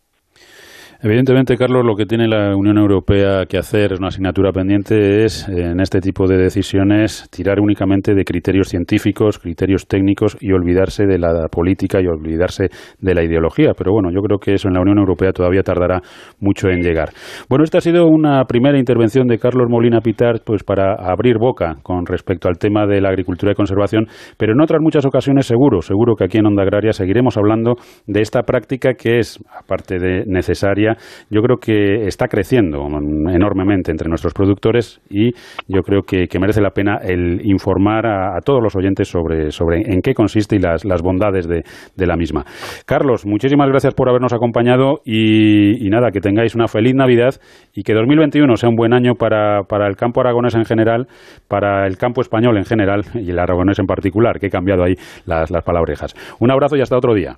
[1.03, 5.49] Evidentemente, Carlos, lo que tiene la Unión Europea que hacer, es una asignatura pendiente, es
[5.49, 11.19] en este tipo de decisiones tirar únicamente de criterios científicos, criterios técnicos y olvidarse de
[11.19, 12.69] la política y olvidarse
[13.01, 13.73] de la ideología.
[13.79, 16.03] Pero bueno, yo creo que eso en la Unión Europea todavía tardará
[16.39, 17.09] mucho en llegar.
[17.49, 21.77] Bueno, esta ha sido una primera intervención de Carlos Molina Pitar pues para abrir boca
[21.83, 24.05] con respecto al tema de la agricultura y conservación,
[24.37, 28.21] pero en otras muchas ocasiones seguro, seguro que aquí en Onda Agraria seguiremos hablando de
[28.21, 30.90] esta práctica que es, aparte de necesaria,
[31.31, 32.87] yo creo que está creciendo
[33.33, 35.33] enormemente entre nuestros productores y
[35.69, 40.15] yo creo que, merece la pena el informar a, todos los oyentes sobre, en qué
[40.15, 42.45] consiste y las, bondades de, la misma.
[42.87, 47.35] Carlos, muchísimas gracias por habernos acompañado y, nada, que tengáis una feliz Navidad
[47.75, 51.07] y que 2021 sea un buen año para, el campo aragonés en general,
[51.49, 54.95] para el campo español en general y el aragonés en particular, que he cambiado ahí
[55.27, 56.15] las palabrejas.
[56.41, 57.37] Un abrazo y hasta otro día.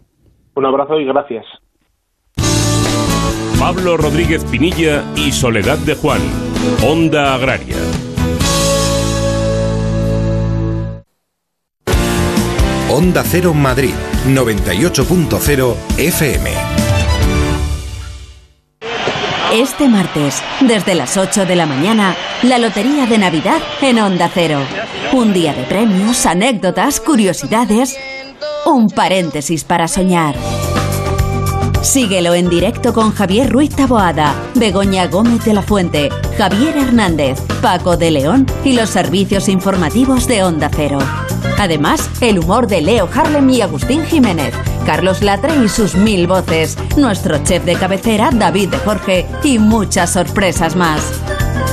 [0.55, 1.62] Un abrazo y gracias.
[3.63, 6.21] Pablo Rodríguez Pinilla y Soledad de Juan.
[6.83, 7.77] Onda Agraria.
[12.91, 13.95] Onda Cero Madrid,
[14.27, 16.51] 98.0 FM.
[19.53, 24.59] Este martes, desde las 8 de la mañana, la Lotería de Navidad en Onda Cero.
[25.13, 27.97] Un día de premios, anécdotas, curiosidades.
[28.67, 30.35] Un paréntesis para soñar.
[31.83, 37.97] Síguelo en directo con Javier Ruiz Taboada, Begoña Gómez de la Fuente, Javier Hernández, Paco
[37.97, 40.99] de León y los servicios informativos de Onda Cero.
[41.59, 44.55] Además, el humor de Leo Harlem y Agustín Jiménez,
[44.87, 50.13] Carlos Latre y sus mil voces, nuestro chef de cabecera David de Jorge y muchas
[50.13, 51.03] sorpresas más.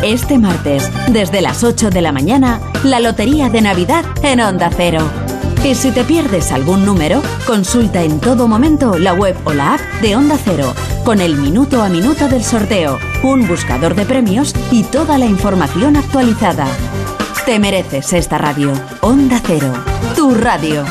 [0.01, 5.28] Este martes, desde las 8 de la mañana, la Lotería de Navidad en Onda Cero.
[5.63, 9.81] Y si te pierdes algún número, consulta en todo momento la web o la app
[10.01, 10.73] de Onda Cero,
[11.05, 15.95] con el minuto a minuto del sorteo, un buscador de premios y toda la información
[15.95, 16.65] actualizada.
[17.45, 18.73] Te mereces esta radio.
[19.01, 19.73] Onda Cero,
[20.15, 20.85] tu radio.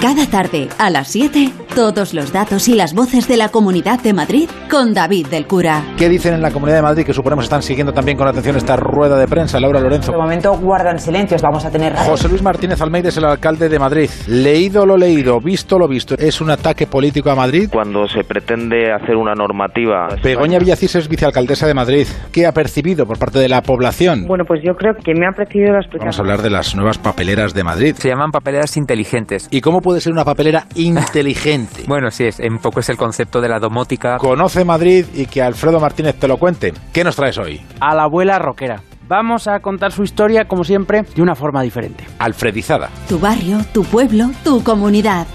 [0.00, 4.12] Cada tarde, a las 7, todos los datos y las voces de la Comunidad de
[4.12, 5.84] Madrid con David del Cura.
[5.96, 8.74] ¿Qué dicen en la Comunidad de Madrid que suponemos están siguiendo también con atención esta
[8.74, 9.60] rueda de prensa?
[9.60, 10.10] Laura Lorenzo.
[10.10, 11.94] De momento guardan silencios, vamos a tener...
[11.94, 14.10] José Luis Martínez Almeida es el alcalde de Madrid.
[14.26, 17.68] Leído lo leído, visto lo visto, ¿es un ataque político a Madrid?
[17.70, 20.08] Cuando se pretende hacer una normativa...
[20.20, 22.08] Begoña Villacís es vicealcaldesa de Madrid.
[22.32, 24.26] ¿Qué ha percibido por parte de la población?
[24.26, 26.08] Bueno, pues yo creo que me ha percibido la explicación.
[26.08, 27.94] Vamos a hablar de las nuevas papeleras de Madrid.
[27.96, 29.46] Se llaman papeleras inteligentes.
[29.52, 31.67] ¿Y cómo puede ser una papelera inteligente.
[31.86, 34.18] Bueno, sí, es, un poco es el concepto de la domótica.
[34.18, 36.72] Conoce Madrid y que Alfredo Martínez te lo cuente.
[36.92, 37.60] ¿Qué nos traes hoy?
[37.80, 38.82] A la abuela rockera.
[39.08, 42.04] Vamos a contar su historia, como siempre, de una forma diferente.
[42.18, 42.90] Alfredizada.
[43.08, 45.26] Tu barrio, tu pueblo, tu comunidad.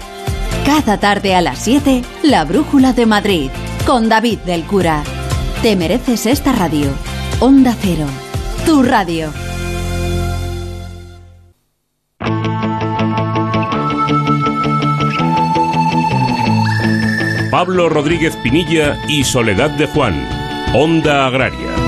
[0.64, 3.50] Cada tarde a las 7, La Brújula de Madrid,
[3.84, 5.02] con David del Cura.
[5.60, 6.90] Te mereces esta radio.
[7.40, 8.06] Onda Cero,
[8.64, 9.30] tu radio.
[17.54, 20.28] Pablo Rodríguez Pinilla y Soledad de Juan.
[20.74, 21.83] Onda Agraria.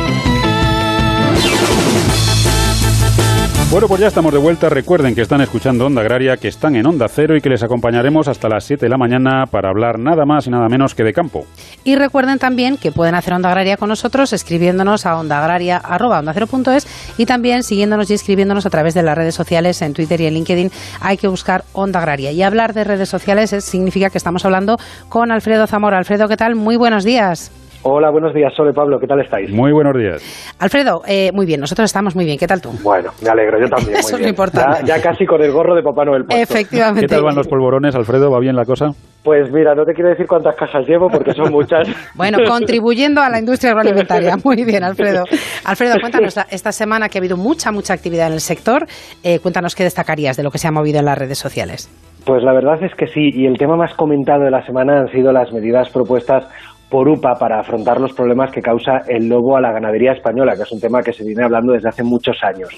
[3.68, 4.68] Bueno, pues ya estamos de vuelta.
[4.68, 8.28] Recuerden que están escuchando Onda Agraria, que están en Onda Cero y que les acompañaremos
[8.28, 11.12] hasta las 7 de la mañana para hablar nada más y nada menos que de
[11.12, 11.46] campo.
[11.82, 16.86] Y recuerden también que pueden hacer Onda Agraria con nosotros escribiéndonos a ondaagraria.es
[17.18, 20.34] y también siguiéndonos y escribiéndonos a través de las redes sociales en Twitter y en
[20.34, 20.70] LinkedIn.
[21.00, 22.30] Hay que buscar Onda Agraria.
[22.30, 24.76] Y hablar de redes sociales significa que estamos hablando
[25.08, 25.98] con Alfredo Zamora.
[25.98, 26.54] Alfredo, ¿qué tal?
[26.54, 27.50] Muy buenos días.
[27.88, 29.48] Hola, buenos días, Sole Pablo, ¿qué tal estáis?
[29.52, 30.56] Muy buenos días.
[30.58, 32.70] Alfredo, eh, muy bien, nosotros estamos muy bien, ¿qué tal tú?
[32.82, 33.96] Bueno, me alegro, yo también.
[33.98, 34.84] Eso es lo importante.
[34.84, 36.42] Ya, casi con el gorro de Papá Noel puesto.
[36.42, 37.02] Efectivamente.
[37.02, 38.28] ¿Qué tal van los polvorones, Alfredo?
[38.28, 38.86] ¿Va bien la cosa?
[39.22, 41.88] Pues mira, no te quiero decir cuántas cajas llevo porque son muchas.
[42.16, 44.34] bueno, contribuyendo a la industria agroalimentaria.
[44.44, 45.22] Muy bien, Alfredo.
[45.64, 48.86] Alfredo, cuéntanos, esta semana que ha habido mucha, mucha actividad en el sector,
[49.22, 51.88] eh, cuéntanos qué destacarías de lo que se ha movido en las redes sociales.
[52.24, 55.08] Pues la verdad es que sí, y el tema más comentado de la semana han
[55.12, 56.44] sido las medidas propuestas
[56.88, 60.62] por UPA para afrontar los problemas que causa el lobo a la ganadería española, que
[60.62, 62.68] es un tema que se viene hablando desde hace muchos años.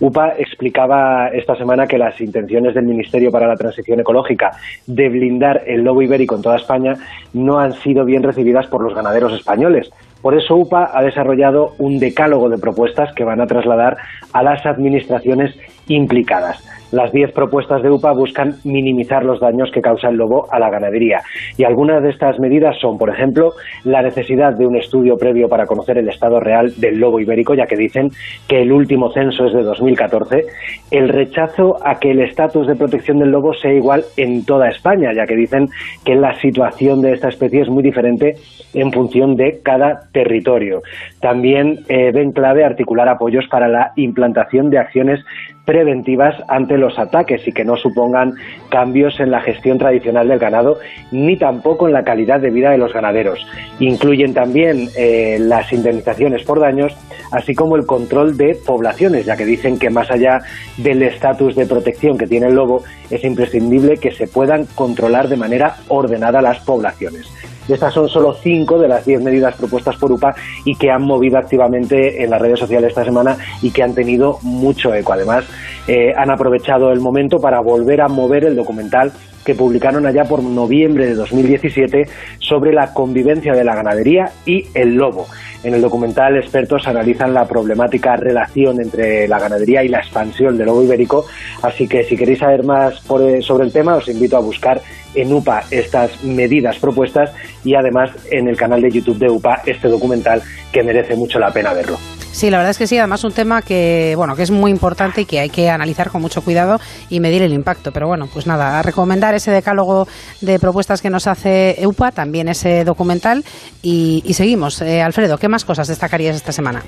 [0.00, 4.50] UPA explicaba esta semana que las intenciones del Ministerio para la Transición Ecológica
[4.86, 6.94] de blindar el lobo ibérico en toda España
[7.32, 9.90] no han sido bien recibidas por los ganaderos españoles.
[10.20, 13.96] Por eso UPA ha desarrollado un decálogo de propuestas que van a trasladar
[14.32, 15.54] a las administraciones
[15.88, 16.62] implicadas.
[16.92, 20.70] Las 10 propuestas de UPA buscan minimizar los daños que causa el lobo a la
[20.70, 21.20] ganadería.
[21.56, 23.52] Y algunas de estas medidas son, por ejemplo,
[23.84, 27.66] la necesidad de un estudio previo para conocer el estado real del lobo ibérico, ya
[27.66, 28.10] que dicen
[28.46, 30.44] que el último censo es de 2014,
[30.90, 35.12] el rechazo a que el estatus de protección del lobo sea igual en toda España,
[35.14, 35.68] ya que dicen
[36.04, 38.34] que la situación de esta especie es muy diferente
[38.74, 40.82] en función de cada territorio.
[41.20, 45.20] También eh, ven clave articular apoyos para la implantación de acciones
[45.64, 48.34] preventivas ante los ataques y que no supongan
[48.68, 50.78] cambios en la gestión tradicional del ganado
[51.10, 53.46] ni tampoco en la calidad de vida de los ganaderos.
[53.78, 56.94] Incluyen también eh, las indemnizaciones por daños,
[57.30, 60.42] así como el control de poblaciones, ya que dicen que más allá
[60.76, 65.36] del estatus de protección que tiene el lobo, es imprescindible que se puedan controlar de
[65.36, 67.30] manera ordenada las poblaciones.
[67.68, 71.38] Estas son solo cinco de las diez medidas propuestas por UPA y que han movido
[71.38, 75.12] activamente en las redes sociales esta semana y que han tenido mucho eco.
[75.12, 75.44] Además,
[75.86, 79.12] eh, han aprovechado el momento para volver a mover el documental
[79.44, 84.94] que publicaron allá por noviembre de 2017 sobre la convivencia de la ganadería y el
[84.94, 85.26] lobo.
[85.64, 90.66] En el documental, expertos analizan la problemática relación entre la ganadería y la expansión del
[90.66, 91.26] lobo ibérico,
[91.62, 94.80] así que si queréis saber más sobre el tema, os invito a buscar
[95.14, 97.32] en UPA estas medidas propuestas
[97.64, 101.52] y además en el canal de YouTube de UPA este documental que merece mucho la
[101.52, 101.98] pena verlo.
[102.32, 105.20] Sí, la verdad es que sí, además un tema que, bueno, que es muy importante
[105.20, 107.92] y que hay que analizar con mucho cuidado y medir el impacto.
[107.92, 110.08] Pero bueno, pues nada, a recomendar ese decálogo
[110.40, 113.44] de propuestas que nos hace EUPA, también ese documental
[113.82, 114.80] y, seguimos.
[114.80, 116.82] Eh, Alfredo, ¿qué más cosas destacarías esta semana?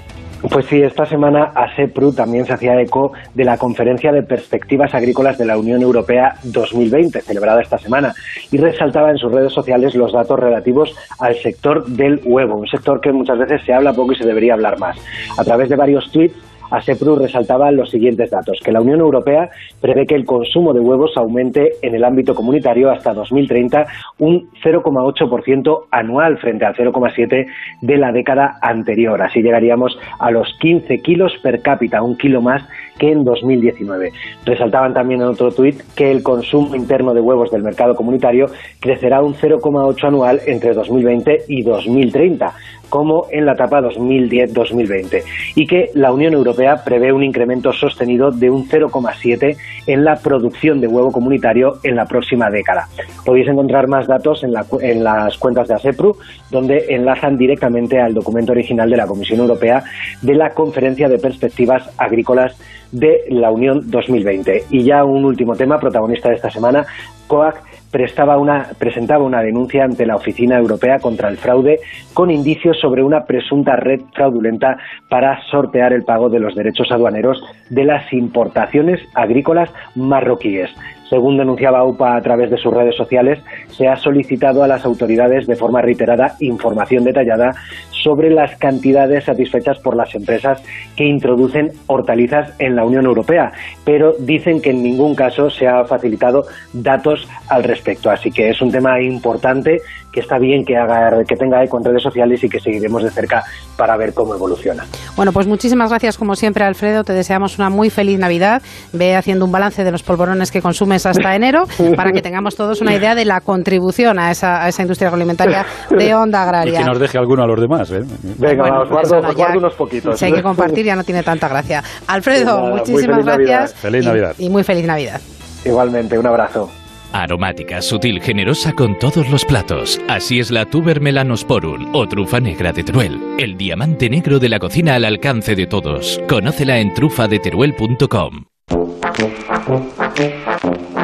[0.50, 5.38] Pues sí, esta semana ASEPRU también se hacía eco de la Conferencia de Perspectivas Agrícolas
[5.38, 8.12] de la Unión Europea 2020, celebrada esta semana,
[8.52, 13.00] y resaltaba en sus redes sociales los datos relativos al sector del huevo, un sector
[13.00, 14.98] que muchas veces se habla poco y se debería hablar más.
[15.38, 16.36] A través de varios tweets
[16.76, 21.16] ASEPRU resaltaba los siguientes datos, que la Unión Europea prevé que el consumo de huevos
[21.16, 23.86] aumente en el ámbito comunitario hasta 2030
[24.18, 27.46] un 0,8% anual frente al 0,7%
[27.80, 29.20] de la década anterior.
[29.22, 32.62] Así llegaríamos a los 15 kilos per cápita, un kilo más
[32.98, 34.12] que en 2019.
[34.44, 38.46] Resaltaban también en otro tuit que el consumo interno de huevos del mercado comunitario
[38.80, 42.52] crecerá un 0,8 anual entre 2020 y 2030,
[42.88, 45.22] como en la etapa 2010-2020,
[45.56, 50.80] y que la Unión Europea prevé un incremento sostenido de un 0,7 en la producción
[50.80, 52.86] de huevo comunitario en la próxima década.
[53.24, 56.16] Podéis encontrar más datos en, en las cuentas de ASEPRU,
[56.50, 59.82] donde enlazan directamente al documento original de la Comisión Europea
[60.22, 62.56] de la Conferencia de Perspectivas Agrícolas
[62.94, 64.64] de la Unión 2020.
[64.70, 66.86] Y ya un último tema, protagonista de esta semana,
[67.26, 71.78] COAC prestaba una, presentaba una denuncia ante la Oficina Europea contra el Fraude
[72.12, 74.78] con indicios sobre una presunta red fraudulenta
[75.08, 80.70] para sortear el pago de los derechos aduaneros de las importaciones agrícolas marroquíes.
[81.08, 83.38] Según denunciaba UPA a través de sus redes sociales,
[83.68, 87.52] se ha solicitado a las autoridades de forma reiterada información detallada
[87.90, 90.62] sobre las cantidades satisfechas por las empresas
[90.96, 93.52] que introducen hortalizas en la Unión Europea,
[93.84, 98.10] pero dicen que en ningún caso se ha facilitado datos al respecto.
[98.10, 99.80] Así que es un tema importante
[100.14, 103.10] que está bien que haga que tenga eco en redes sociales y que seguiremos de
[103.10, 103.42] cerca
[103.76, 104.84] para ver cómo evoluciona.
[105.16, 108.62] Bueno, pues muchísimas gracias como siempre Alfredo, te deseamos una muy feliz Navidad.
[108.92, 111.64] Ve haciendo un balance de los polvorones que consumes hasta enero
[111.96, 116.42] para que tengamos todos una idea de la contribución a esa, industria agroalimentaria de onda
[116.42, 116.80] agraria.
[116.80, 117.90] Y que nos deje alguno a los demás.
[117.90, 118.00] ¿eh?
[118.38, 120.18] Venga, os guardo, unos poquitos.
[120.18, 121.82] Si hay que compartir ya no tiene tanta gracia.
[122.06, 123.74] Alfredo, muchísimas gracias.
[123.74, 124.34] Feliz Navidad.
[124.38, 125.20] y muy feliz Navidad.
[125.64, 126.70] Igualmente, un abrazo.
[127.14, 130.00] Aromática, sutil, generosa con todos los platos.
[130.08, 133.20] Así es la Tuber melanosporum o trufa negra de Teruel.
[133.38, 136.20] El diamante negro de la cocina al alcance de todos.
[136.28, 138.46] Conócela en trufadeteruel.com.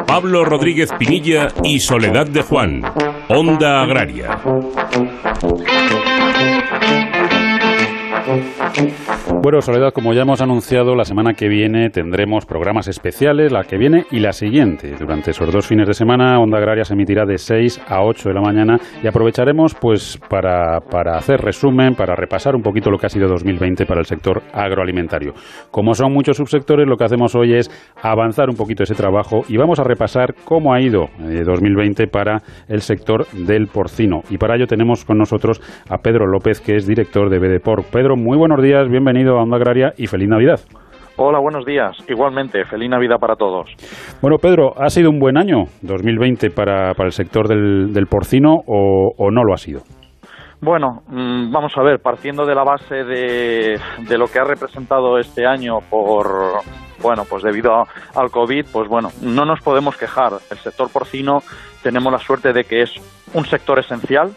[0.05, 2.83] Pablo Rodríguez Pinilla y Soledad de Juan.
[3.29, 4.37] Onda Agraria.
[9.43, 13.75] Bueno, Soledad, como ya hemos anunciado, la semana que viene tendremos programas especiales, la que
[13.75, 14.93] viene y la siguiente.
[14.99, 18.35] Durante esos dos fines de semana, Onda Agraria se emitirá de 6 a 8 de
[18.35, 23.07] la mañana y aprovecharemos pues para, para hacer resumen, para repasar un poquito lo que
[23.07, 25.33] ha sido 2020 para el sector agroalimentario.
[25.71, 29.57] Como son muchos subsectores, lo que hacemos hoy es avanzar un poquito ese trabajo y
[29.57, 34.21] vamos a repasar cómo ha ido 2020 eh, para el sector del porcino.
[34.29, 35.59] Y para ello tenemos con nosotros
[35.89, 37.85] a Pedro López, que es director de BDPOR.
[37.91, 40.59] Pedro, muy buenos días, bienvenido a Onda Agraria y feliz Navidad.
[41.17, 41.97] Hola, buenos días.
[42.07, 43.69] Igualmente, feliz Navidad para todos.
[44.21, 49.29] Bueno, Pedro, ¿ha sido un buen año 2020 para, para el sector del, porcino o,
[49.29, 49.81] no lo ha sido?
[50.61, 55.17] Bueno, mm, vamos a ver, partiendo de la base de, de lo que ha representado
[55.17, 56.25] este año por,
[57.01, 57.71] bueno, pues debido
[58.15, 60.33] al COVID, pues bueno, no nos podemos quejar.
[60.49, 61.39] El sector porcino
[61.83, 62.93] tenemos la suerte de que es
[63.33, 64.31] un sector esencial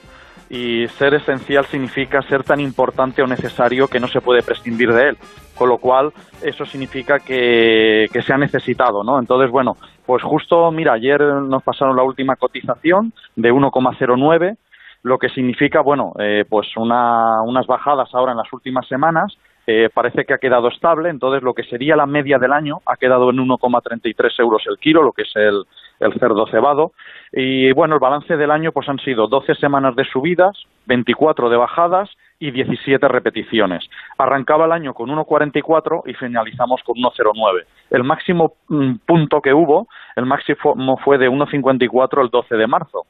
[0.51, 5.11] y ser esencial significa ser tan importante o necesario que no se puede prescindir de
[5.11, 5.19] él.
[5.55, 9.19] Con lo cual, eso significa que, que se ha necesitado, ¿no?
[9.19, 14.57] Entonces, bueno, pues justo, mira, ayer nos pasaron la última cotización de 1,09
[15.05, 19.37] lo que significa, bueno, eh, pues una, unas bajadas ahora en las últimas semanas.
[19.67, 22.97] Eh, parece que ha quedado estable, entonces lo que sería la media del año ha
[22.97, 25.65] quedado en 1,33 euros el kilo, lo que es el,
[26.01, 26.93] el cerdo cebado.
[27.33, 31.57] Y bueno, el balance del año pues han sido 12 semanas de subidas, 24 de
[31.57, 33.89] bajadas y 17 repeticiones.
[34.19, 37.65] Arrancaba el año con 1,44 y finalizamos con 1,09.
[37.91, 43.07] El máximo mm, punto que hubo, el máximo fue de 1,54 el 12 de marzo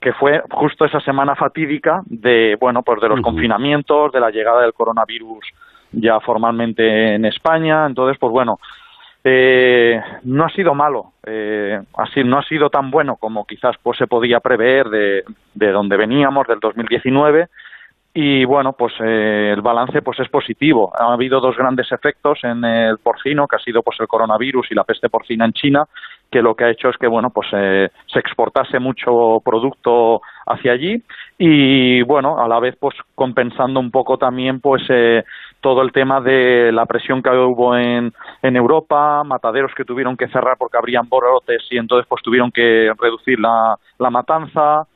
[0.00, 4.62] que fue justo esa semana fatídica de bueno pues de los confinamientos de la llegada
[4.62, 5.44] del coronavirus
[5.90, 8.58] ya formalmente en España entonces pues bueno
[9.24, 13.96] eh, no ha sido malo eh, así no ha sido tan bueno como quizás pues
[13.96, 17.48] se podía prever de, de donde veníamos del 2019
[18.16, 20.92] y bueno pues eh, el balance pues es positivo.
[20.96, 24.74] Ha habido dos grandes efectos en el porcino que ha sido pues el coronavirus y
[24.76, 25.84] la peste porcina en China
[26.30, 30.72] que lo que ha hecho es que bueno pues eh, se exportase mucho producto hacia
[30.72, 31.02] allí.
[31.38, 35.24] Y bueno a la vez pues compensando un poco también pues eh,
[35.64, 38.12] todo el tema de la presión que hubo en,
[38.42, 43.40] Europa mataderos que tuvieron que cerrar porque habrían brotes y entonces pues tuvieron que reducir
[43.40, 44.86] la, la matanza.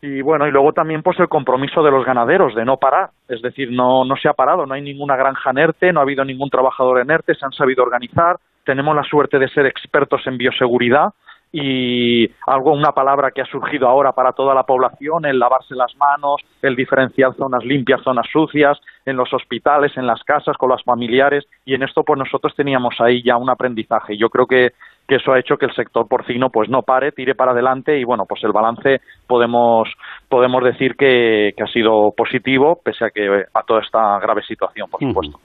[0.00, 3.42] Y bueno, y luego también pues el compromiso de los ganaderos de no parar, es
[3.42, 6.24] decir, no, no se ha parado, no hay ninguna granja en ERTE, no ha habido
[6.24, 10.38] ningún trabajador en ERTE, se han sabido organizar, tenemos la suerte de ser expertos en
[10.38, 11.10] bioseguridad
[11.52, 15.96] y algo, una palabra que ha surgido ahora para toda la población, el lavarse las
[15.96, 20.82] manos, el diferenciar zonas limpias, zonas sucias, en los hospitales, en las casas, con los
[20.84, 24.16] familiares, y en esto pues nosotros teníamos ahí ya un aprendizaje.
[24.16, 24.72] Yo creo que
[25.10, 28.04] que eso ha hecho que el sector porcino pues no pare, tire para adelante y
[28.04, 29.88] bueno, pues el balance podemos
[30.28, 35.00] podemos decir que, ha sido positivo pese a que a toda esta grave situación, por
[35.00, 35.38] supuesto.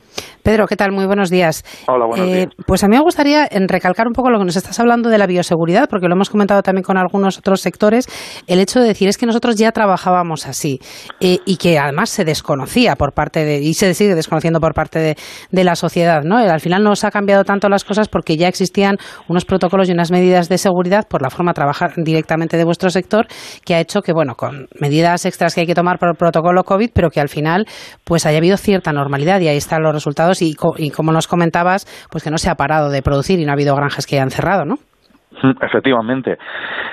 [0.44, 0.92] Pedro, ¿qué tal?
[0.92, 1.64] Muy buenos días.
[1.88, 4.80] Hola, buenos eh, Pues a mí me gustaría recalcar un poco lo que nos estás
[4.80, 8.06] hablando de la bioseguridad, porque lo hemos comentado también con algunos otros sectores,
[8.48, 10.78] el hecho de decir es que nosotros ya trabajábamos así
[11.20, 15.00] eh, y que además se desconocía por parte de, y se sigue desconociendo por parte
[15.00, 15.16] de,
[15.50, 16.38] de la sociedad, ¿no?
[16.38, 18.98] Al final no se ha cambiado tanto las cosas porque ya existían
[19.28, 22.90] unos protocolos y unas medidas de seguridad por la forma de trabajar directamente de vuestro
[22.90, 23.26] sector
[23.66, 26.64] que ha hecho que, bueno, con medidas extras que hay que tomar por el protocolo
[26.64, 27.66] COVID, pero que al final
[28.06, 32.24] pues haya habido cierta normalidad y ahí están los resultados y, como nos comentabas, pues
[32.24, 34.66] que no se ha parado de producir y no ha habido granjas que hayan cerrado,
[34.66, 34.76] ¿no?
[35.42, 36.38] Mm, efectivamente.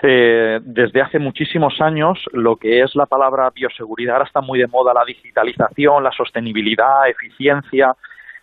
[0.02, 4.68] Eh, desde hace muchísimos años lo que es la palabra bioseguridad ahora está muy de
[4.68, 7.92] moda la digitalización, la sostenibilidad, eficiencia,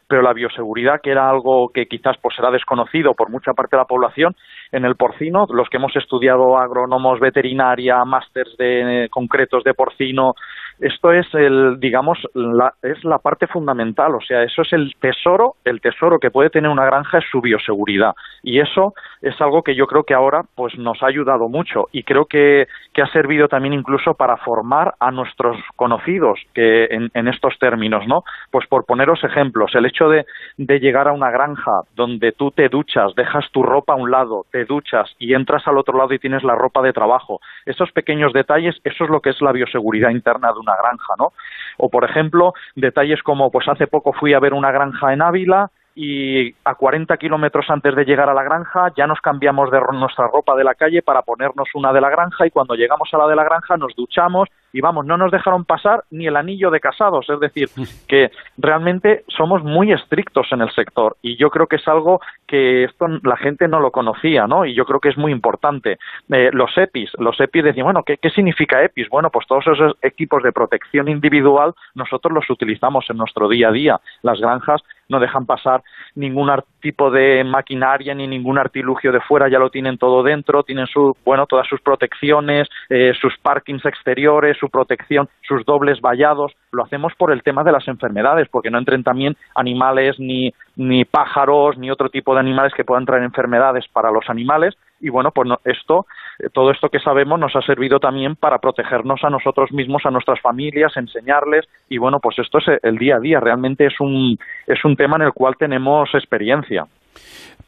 [0.10, 3.82] pero la bioseguridad, que era algo que quizás pues será desconocido por mucha parte de
[3.82, 4.36] la población,
[4.72, 10.34] en el porcino, los que hemos estudiado agrónomos, veterinaria, másters de concretos de porcino,
[10.80, 15.56] esto es el, digamos, la, es la parte fundamental, o sea, eso es el tesoro,
[15.66, 18.14] el tesoro que puede tener una granja es su bioseguridad.
[18.44, 22.04] Y eso es algo que yo creo que ahora pues nos ha ayudado mucho y
[22.04, 27.28] creo que, que ha servido también incluso para formar a nuestros conocidos que en, en
[27.28, 28.24] estos términos, ¿no?
[28.52, 30.26] Pues por poneros ejemplos, el hecho de,
[30.58, 34.46] de llegar a una granja donde tú te duchas, dejas tu ropa a un lado,
[34.52, 38.32] te duchas y entras al otro lado y tienes la ropa de trabajo, esos pequeños
[38.34, 41.34] detalles, eso es lo que es la bioseguridad interna de una granja, ¿no?
[41.78, 45.72] O por ejemplo, detalles como pues hace poco fui a ver una granja en Ávila
[45.96, 50.28] y a 40 kilómetros antes de llegar a la granja ya nos cambiamos de nuestra
[50.28, 53.28] ropa de la calle para ponernos una de la granja y cuando llegamos a la
[53.28, 56.80] de la granja nos duchamos y vamos, no nos dejaron pasar ni el anillo de
[56.80, 57.70] casados, es decir,
[58.08, 62.84] que realmente somos muy estrictos en el sector y yo creo que es algo que
[62.86, 64.66] esto la gente no lo conocía, ¿no?
[64.66, 65.98] Y yo creo que es muy importante.
[66.32, 69.10] Eh, los EPIs, los EPIs decían, bueno, ¿qué, ¿qué significa EPIs?
[69.10, 73.72] Bueno, pues todos esos equipos de protección individual nosotros los utilizamos en nuestro día a
[73.72, 74.00] día.
[74.22, 75.84] Las granjas no dejan pasar
[76.16, 76.50] ningún
[76.80, 81.16] tipo de maquinaria ni ningún artilugio de fuera, ya lo tienen todo dentro, tienen su,
[81.26, 87.14] bueno, todas sus protecciones, eh, sus parkings exteriores, su protección, sus dobles vallados, lo hacemos
[87.16, 91.92] por el tema de las enfermedades, porque no entren también animales ni, ni pájaros ni
[91.92, 96.06] otro tipo de animales que puedan traer enfermedades para los animales, y bueno, pues esto,
[96.06, 96.06] eh,
[96.54, 100.40] todo esto que sabemos nos ha servido también para protegernos a nosotros mismos, a nuestras
[100.42, 104.38] familias, enseñarles y bueno, pues esto es el día a día, realmente es un,
[104.68, 106.86] es un tema en el cual tenemos experiencia.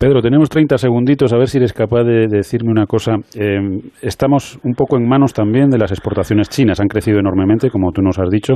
[0.02, 3.18] Pedro, tenemos 30 segunditos a ver si eres capaz de, decirme una cosa.
[3.36, 6.80] Em, estamos un poco en manos también de las exportaciones chinas.
[6.80, 8.56] Han crecido enormemente, como tú nos has dicho.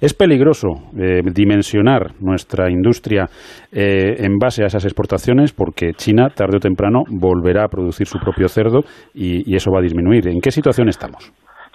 [0.00, 0.68] Es peligroso
[0.98, 3.28] eh, dimensionar nuestra industria
[3.72, 8.18] eh, en base a esas exportaciones porque China, tarde o temprano, volverá a producir su
[8.18, 8.80] propio cerdo
[9.12, 10.28] y eso va a disminuir.
[10.28, 11.30] ¿En qué situación estamos?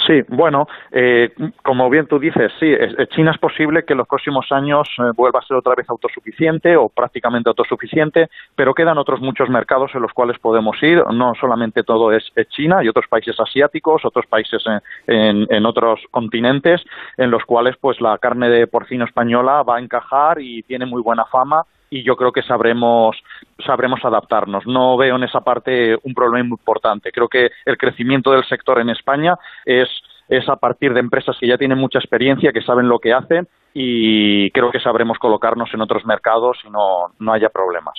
[0.07, 1.29] Sí, bueno, eh,
[1.63, 2.73] como bien tú dices, sí,
[3.09, 6.75] China es posible que en los próximos años eh, vuelva a ser otra vez autosuficiente
[6.75, 11.03] o prácticamente autosuficiente, pero quedan otros muchos mercados en los cuales podemos ir.
[11.13, 14.63] No solamente todo es, China, hay otros países asiáticos, otros países
[15.07, 16.81] en, en, otros continentes,
[17.17, 21.01] en los cuales pues la carne de porcino española va a encajar y tiene muy
[21.01, 23.21] buena fama y yo creo que sabremos
[23.63, 24.65] sabremos adaptarnos.
[24.65, 27.11] No veo en esa parte un problema muy importante.
[27.11, 29.35] Creo que el crecimiento del sector en España
[29.65, 29.89] es
[30.31, 33.47] es a partir de empresas que ya tienen mucha experiencia, que saben lo que hacen
[33.73, 37.93] y creo que sabremos colocarnos en otros mercados y no, no haya problemas.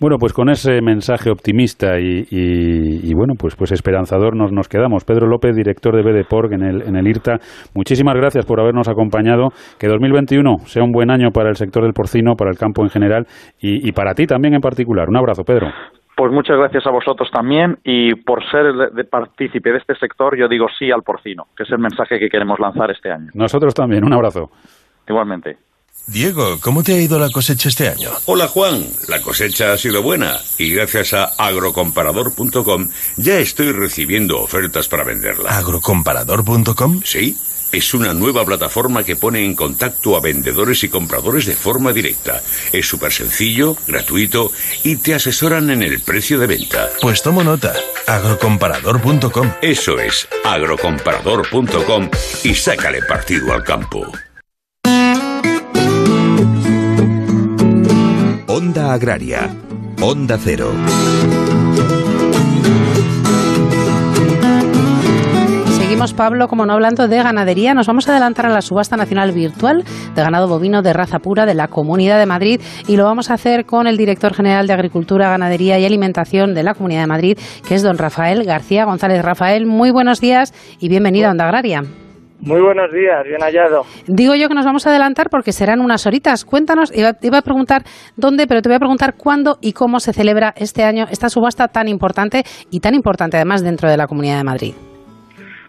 [0.00, 5.04] Bueno, pues con ese mensaje optimista y, bueno, pues, pues esperanzador nos, quedamos.
[5.04, 7.38] Pedro López, director de BDPORG en el, en el IRTA,
[7.74, 9.50] muchísimas gracias por habernos acompañado.
[9.78, 12.90] Que 2021 sea un buen año para el sector del porcino, para el campo en
[12.90, 13.26] general
[13.60, 15.08] y para ti también en particular.
[15.08, 15.68] Un abrazo, Pedro.
[16.16, 20.48] Pues muchas gracias a vosotros también y por ser de partícipe de este sector, yo
[20.48, 23.30] digo sí al porcino, que es el mensaje que queremos lanzar este año.
[23.34, 24.50] Nosotros también, un abrazo.
[25.06, 25.58] Igualmente.
[26.06, 28.10] Diego, ¿cómo te ha ido la cosecha este año?
[28.26, 32.86] Hola Juan, la cosecha ha sido buena y gracias a agrocomparador.com
[33.16, 35.50] ya estoy recibiendo ofertas para venderla.
[35.50, 37.00] ¿Agrocomparador.com?
[37.02, 37.36] Sí.
[37.72, 42.42] Es una nueva plataforma que pone en contacto a vendedores y compradores de forma directa.
[42.72, 44.52] Es súper sencillo, gratuito
[44.82, 46.88] y te asesoran en el precio de venta.
[47.00, 47.74] Pues tomo nota.
[48.06, 49.52] Agrocomparador.com.
[49.60, 52.10] Eso es, agrocomparador.com
[52.44, 54.10] y sácale partido al campo.
[58.46, 59.54] Onda Agraria.
[60.00, 60.72] Onda Cero.
[66.06, 69.32] Seguimos, Pablo, como no hablando de ganadería, nos vamos a adelantar a la subasta nacional
[69.32, 69.82] virtual
[70.14, 73.34] de ganado bovino de raza pura de la Comunidad de Madrid y lo vamos a
[73.34, 77.38] hacer con el director general de Agricultura, Ganadería y Alimentación de la Comunidad de Madrid,
[77.66, 79.20] que es don Rafael García González.
[79.24, 81.82] Rafael, muy buenos días y bienvenido a Onda Agraria.
[82.38, 83.82] Muy buenos días, bien hallado.
[84.06, 86.44] Digo yo que nos vamos a adelantar porque serán unas horitas.
[86.44, 87.82] Cuéntanos, iba, iba, a preguntar
[88.14, 91.66] dónde, pero te voy a preguntar cuándo y cómo se celebra este año esta subasta
[91.66, 94.74] tan importante y tan importante además dentro de la Comunidad de Madrid.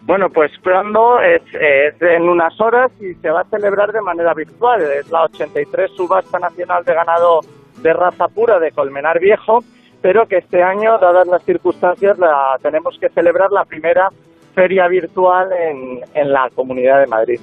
[0.08, 4.32] Bueno, pues cuando es, es, en unas horas y se va a celebrar de manera
[4.32, 4.80] virtual.
[4.80, 7.40] Es la 83 subasta nacional de ganado
[7.82, 9.62] de raza pura de Colmenar Viejo,
[10.00, 14.08] pero que este año, dadas las circunstancias, la tenemos que celebrar la primera
[14.54, 17.40] feria virtual en, en la Comunidad de Madrid.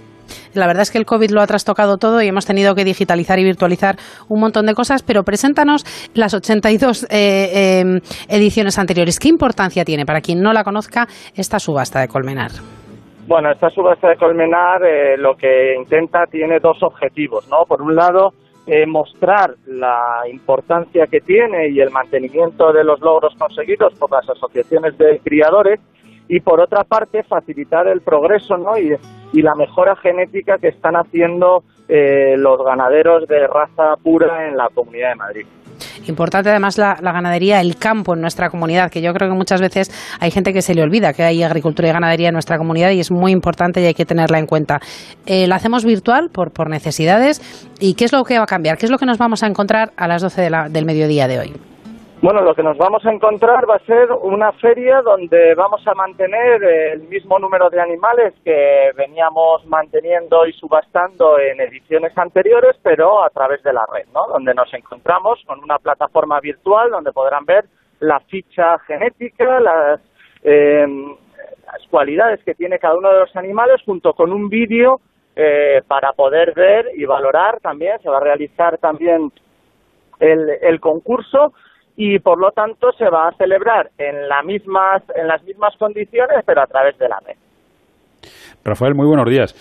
[0.55, 3.39] La verdad es que el COVID lo ha trastocado todo y hemos tenido que digitalizar
[3.39, 3.95] y virtualizar
[4.29, 5.83] un montón de cosas, pero preséntanos
[6.13, 7.99] las 82 eh, em,
[8.29, 9.19] ediciones anteriores.
[9.19, 12.51] ¿Qué importancia tiene, para quien no la conozca, esta subasta de Colmenar?
[13.27, 17.65] Bueno, esta subasta de Colmenar eh, lo que intenta tiene dos objetivos, ¿no?
[17.67, 18.33] Por un lado,
[18.67, 24.29] eh, mostrar la importancia que tiene y el mantenimiento de los logros conseguidos por las
[24.29, 25.79] asociaciones de criadores
[26.27, 28.77] y por otra parte facilitar el progreso ¿no?
[28.77, 28.95] y,
[29.41, 35.09] la mejora genética que están haciendo eh, los ganaderos de raza pura en la Comunidad
[35.09, 35.45] de Madrid.
[36.07, 39.91] Importante además la, ganadería, el campo en nuestra comunidad, que yo creo que muchas veces
[40.21, 43.01] hay gente que se le olvida que hay agricultura y ganadería en nuestra comunidad y
[43.01, 44.79] es muy importante y hay que tenerla en cuenta.
[45.25, 47.41] Eh, la hacemos virtual por, por necesidades
[47.79, 48.77] y ¿qué es lo que va a cambiar?
[48.77, 51.74] ¿Qué es lo que nos vamos a encontrar a las 12 del mediodía de hoy?
[52.25, 55.93] Bueno, lo que nos vamos a encontrar va a ser una feria donde vamos a
[55.93, 63.23] mantener el mismo número de animales que veníamos manteniendo y subastando en ediciones anteriores, pero
[63.23, 64.25] a través de la red, ¿no?
[64.27, 67.65] Donde nos encontramos con una plataforma virtual donde podrán ver
[67.99, 70.01] la ficha genética, las,
[70.41, 71.15] em,
[71.67, 74.99] las cualidades que tiene cada uno de los animales, junto con un vídeo
[75.35, 77.99] eh, para poder ver y valorar también.
[77.99, 79.31] Se va a realizar también
[80.19, 81.53] el, el concurso
[81.95, 86.43] y por lo tanto se va a celebrar en, la mismas, en las mismas condiciones,
[86.45, 87.35] pero a través de la red.
[88.63, 89.53] Rafael, muy buenos días.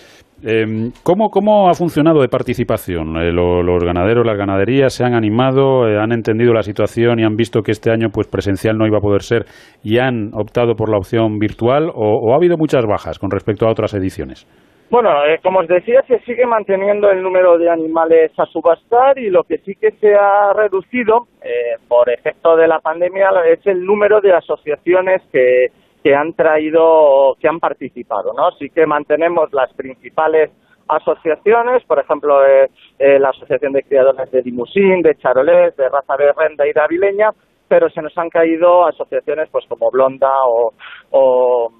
[0.43, 3.15] Eh, ¿cómo, ¿Cómo ha funcionado de participación?
[3.17, 7.35] Eh, los ganaderos, las ganaderías se han animado, eh, han entendido la situación y han
[7.35, 9.45] visto que este año pues presencial no iba a poder ser
[9.81, 13.71] y han optado por la opción virtual o ha habido muchas bajas con respecto a
[13.71, 14.45] otras ediciones?
[14.89, 19.31] Bueno, eh, como os decía, se sigue manteniendo el número de animales a subastar y
[19.31, 23.83] lo que sí que se ha reducido eh, por efecto de la pandemia es el
[23.83, 25.71] número de asociaciones que,
[26.15, 28.51] han traído, que han participado, ¿no?
[28.59, 30.51] Sí que mantenemos las principales
[30.87, 32.69] asociaciones, por ejemplo, eh,
[32.99, 37.31] eh, la Asociación de Criadores de Limusín, de Charolés, de Raza Berrenda y de Avileña,
[37.67, 40.73] pero se nos han caído asociaciones pues como Blonda o,
[41.09, 41.71] o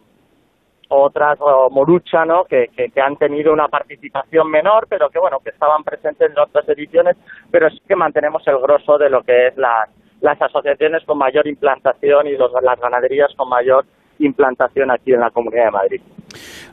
[0.90, 2.46] otras o Morucha, ¿no?
[2.46, 6.68] Que, que, han tenido una participación menor, pero que bueno, que estaban presentes en otras
[6.70, 7.18] ediciones,
[7.52, 9.90] pero sí que mantenemos el grosso de lo que es las,
[10.22, 13.86] las asociaciones con mayor implantación y los, las ganaderías con mayor
[14.20, 16.01] implantación aquí en la Comunidad de Madrid.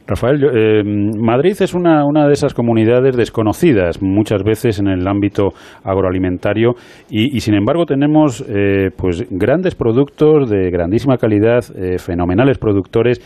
[0.06, 5.50] Rafael, eh, Madrid es una, una, de esas comunidades desconocidas muchas veces en el ámbito
[5.84, 6.74] agroalimentario
[7.08, 13.20] y, sin embargo tenemos eh, pues grandes productos de grandísima calidad, eh, fenomenales productores.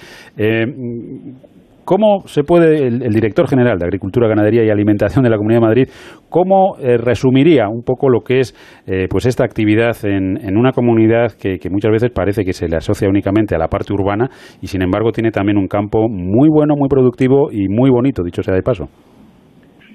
[1.86, 5.66] ¿Cómo se puede, el, director general de Agricultura, Ganadería y Alimentación de la Comunidad de
[5.66, 5.88] Madrid,
[6.28, 11.38] cómo eh, resumiría un poco lo que es eh, pues esta actividad en, una comunidad
[11.40, 14.26] que, muchas veces parece que se le asocia únicamente a la parte urbana
[14.60, 18.42] y sin embargo tiene también un campo muy bueno, muy productivo y muy bonito, dicho
[18.42, 18.88] sea de paso?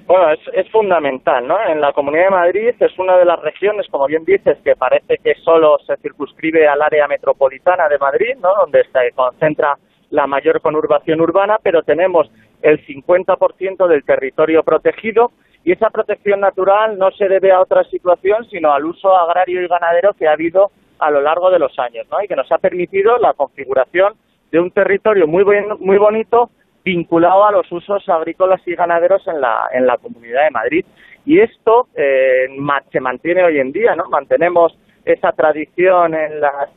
[0.06, 1.56] Bueno, es, es, fundamental, ¿no?
[1.68, 5.16] En la Comunidad de Madrid es una de las regiones, como bien dices, que parece
[5.22, 8.48] que solo se circunscribe al área metropolitana de Madrid, ¿no?
[8.62, 9.74] Donde se concentra
[10.12, 15.32] la mayor conurbación urbana, pero tenemos el 50% del territorio protegido
[15.64, 19.68] y esa protección natural no se debe a otra situación, sino al uso agrario y
[19.68, 22.22] ganadero que ha habido a lo largo de los años, ¿no?
[22.22, 24.14] Y que nos ha permitido la configuración
[24.50, 25.44] de un territorio muy
[25.78, 26.50] muy bonito
[26.84, 30.84] vinculado a los usos agrícolas y ganaderos en la en la Comunidad de Madrid.
[31.24, 32.48] Y esto eh,
[32.90, 34.10] se mantiene hoy en día, ¿no?
[34.10, 36.68] Mantenemos esa tradición en las,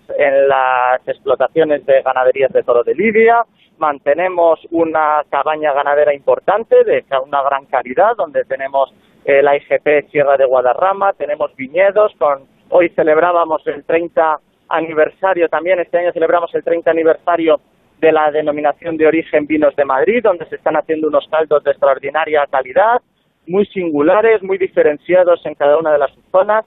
[1.08, 3.46] explotaciones de ganaderías de toro de Libia,
[3.78, 8.94] mantenemos una cabaña ganadera importante de una gran calidad, donde tenemos
[9.26, 16.00] la IGP Sierra de Guadarrama, tenemos viñedos, con hoy celebrábamos el 30 aniversario también, este
[16.00, 17.60] año celebramos el 30 aniversario
[18.00, 21.72] de la denominación de origen Vinos de Madrid, donde se están haciendo unos caldos de
[21.72, 23.02] extraordinaria calidad,
[23.48, 26.66] muy singulares, muy diferenciados en cada una de las zonas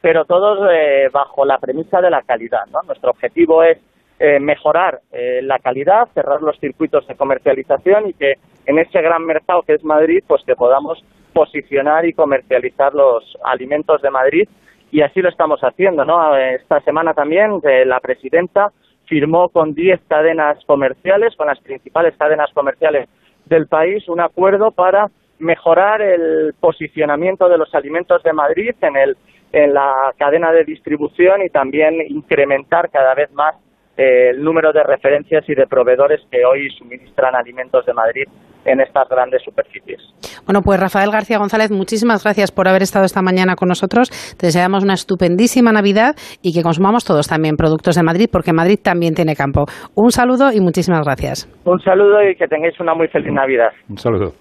[0.00, 2.66] pero todos eh, bajo la premisa de la calidad.
[2.72, 2.80] ¿no?
[2.86, 3.78] Nuestro objetivo es
[4.18, 8.34] eh, mejorar eh, la calidad, cerrar los circuitos de comercialización y que
[8.66, 14.02] en ese gran mercado que es Madrid, pues que podamos posicionar y comercializar los alimentos
[14.02, 14.48] de Madrid
[14.90, 16.04] y así lo estamos haciendo.
[16.04, 16.36] ¿no?
[16.36, 18.72] Esta semana también la presidenta
[19.06, 23.08] firmó con 10 cadenas comerciales, con las principales cadenas comerciales
[23.46, 29.16] del país, un acuerdo para mejorar el posicionamiento de los alimentos de Madrid en el
[29.52, 33.54] en la cadena de distribución y también incrementar cada vez más
[33.96, 38.24] eh, el número de referencias y de proveedores que hoy suministran alimentos de Madrid
[38.64, 40.00] en estas grandes superficies.
[40.44, 44.10] Bueno, pues Rafael García González, muchísimas gracias por haber estado esta mañana con nosotros.
[44.38, 48.78] Te deseamos una estupendísima Navidad y que consumamos todos también productos de Madrid, porque Madrid
[48.82, 49.66] también tiene campo.
[49.96, 51.48] Un saludo y muchísimas gracias.
[51.64, 53.72] Un saludo y que tengáis una muy feliz Navidad.
[53.88, 54.32] Un saludo.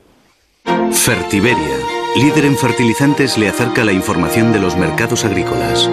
[0.91, 1.77] Fertiberia,
[2.17, 5.87] líder en fertilizantes, le acerca la información de los mercados agrícolas.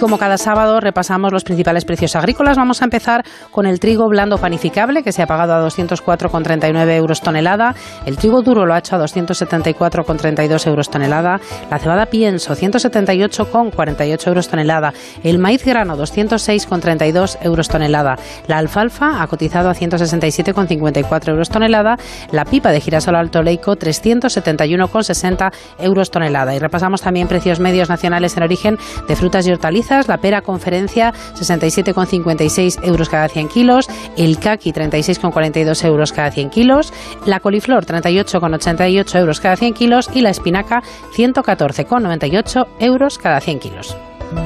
[0.00, 4.38] Como cada sábado repasamos los principales precios agrícolas, vamos a empezar con el trigo blando
[4.38, 7.74] panificable, que se ha pagado a 204,39 euros tonelada.
[8.06, 11.38] El trigo duro lo ha hecho a 274,32 euros tonelada.
[11.70, 14.94] La cebada pienso, 178,48 euros tonelada.
[15.22, 18.16] El maíz grano, 206,32 euros tonelada.
[18.46, 21.98] La alfalfa ha cotizado a 167,54 euros tonelada.
[22.32, 26.54] La pipa de girasol alto leico, 371,60 euros tonelada.
[26.54, 31.12] Y repasamos también precios medios nacionales en origen de frutas y hortalizas la pera conferencia
[31.34, 36.92] 67,56 euros cada 100 kilos, el kaki 36,42 euros cada 100 kilos,
[37.26, 40.82] la coliflor 38,88 euros cada 100 kilos y la espinaca
[41.16, 43.96] 114,98 euros cada 100 kilos.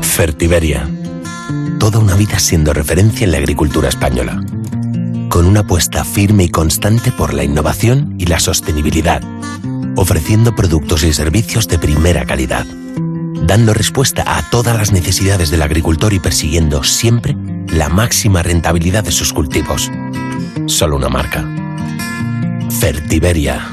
[0.01, 0.89] Fertiberia.
[1.79, 4.41] Toda una vida siendo referencia en la agricultura española.
[5.29, 9.21] Con una apuesta firme y constante por la innovación y la sostenibilidad,
[9.97, 12.65] ofreciendo productos y servicios de primera calidad
[13.35, 17.37] dando respuesta a todas las necesidades del agricultor y persiguiendo siempre
[17.69, 19.91] la máxima rentabilidad de sus cultivos.
[20.67, 21.45] Solo una marca.
[22.81, 23.69] Fertiberia.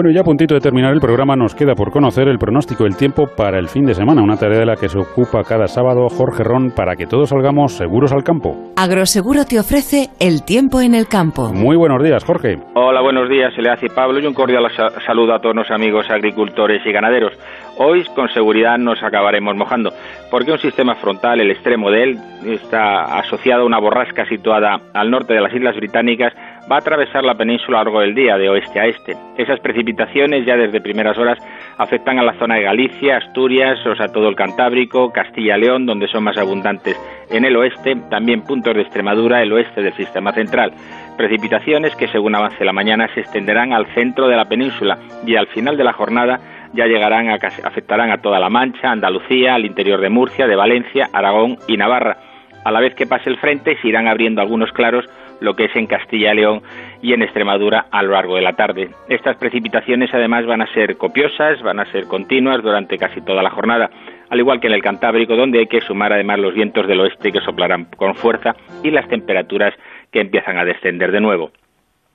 [0.00, 2.96] Bueno, ya a puntito de terminar el programa nos queda por conocer el pronóstico del
[2.96, 6.08] tiempo para el fin de semana, una tarea de la que se ocupa cada sábado
[6.08, 8.72] Jorge Ron para que todos salgamos seguros al campo.
[8.78, 11.52] Agroseguro te ofrece el tiempo en el campo.
[11.52, 12.56] Muy buenos días, Jorge.
[12.72, 14.64] Hola, buenos días, se le hace Pablo y un cordial
[15.04, 17.34] saludo a todos los amigos agricultores y ganaderos.
[17.76, 19.90] Hoy con seguridad nos acabaremos mojando,
[20.30, 25.10] porque un sistema frontal, el extremo de él, está asociado a una borrasca situada al
[25.10, 26.32] norte de las Islas Británicas
[26.70, 29.16] va a atravesar la península a lo largo del día, de oeste a este.
[29.36, 31.38] Esas precipitaciones ya desde primeras horas
[31.78, 36.24] afectan a la zona de Galicia, Asturias, o sea, todo el Cantábrico, Castilla-León, donde son
[36.24, 36.96] más abundantes
[37.30, 40.72] en el oeste, también puntos de Extremadura, el oeste del sistema central.
[41.16, 45.48] Precipitaciones que según avance la mañana se extenderán al centro de la península y al
[45.48, 46.38] final de la jornada
[46.72, 51.08] ya llegarán a, afectarán a toda la Mancha, Andalucía, al interior de Murcia, de Valencia,
[51.12, 52.16] Aragón y Navarra.
[52.64, 55.06] A la vez que pase el frente se irán abriendo algunos claros
[55.40, 56.62] lo que es en Castilla y León
[57.02, 58.90] y en Extremadura a lo largo de la tarde.
[59.08, 63.50] Estas precipitaciones además van a ser copiosas, van a ser continuas durante casi toda la
[63.50, 63.90] jornada,
[64.28, 67.32] al igual que en el Cantábrico, donde hay que sumar además los vientos del oeste
[67.32, 69.74] que soplarán con fuerza y las temperaturas
[70.12, 71.50] que empiezan a descender de nuevo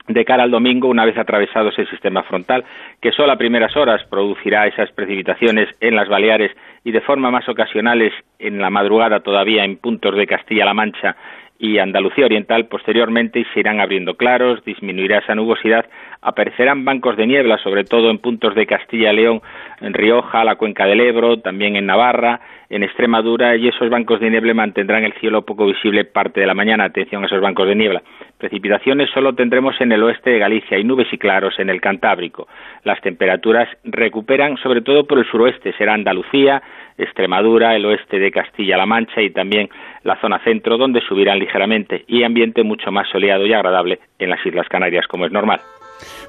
[0.08, 2.64] de cara al domingo, una vez atravesado ese sistema frontal,
[3.02, 6.52] que solo a primeras horas producirá esas precipitaciones en las Baleares
[6.84, 11.16] y de forma más ocasionales en la madrugada todavía en puntos de Castilla-La Mancha
[11.58, 15.86] y Andalucía Oriental posteriormente se irán abriendo claros, disminuirá esa nubosidad,
[16.22, 19.42] aparecerán bancos de niebla, sobre todo en puntos de Castilla y León,
[19.82, 24.30] en Rioja, la cuenca del Ebro, también en Navarra, en Extremadura, y esos bancos de
[24.30, 26.86] niebla mantendrán el cielo poco visible parte de la mañana.
[26.86, 28.02] Atención a esos bancos de niebla.
[28.38, 32.48] Precipitaciones solo tendremos en el oeste de Galicia y nubes y claros en el Cantábrico.
[32.84, 36.62] Las temperaturas recuperan sobre todo por el suroeste, será Andalucía,
[36.98, 39.70] Extremadura, el oeste de Castilla-La Mancha y también
[40.04, 44.46] la zona centro, donde subirán ligeramente, y ambiente mucho más soleado y agradable en las
[44.46, 45.62] Islas Canarias, como es normal.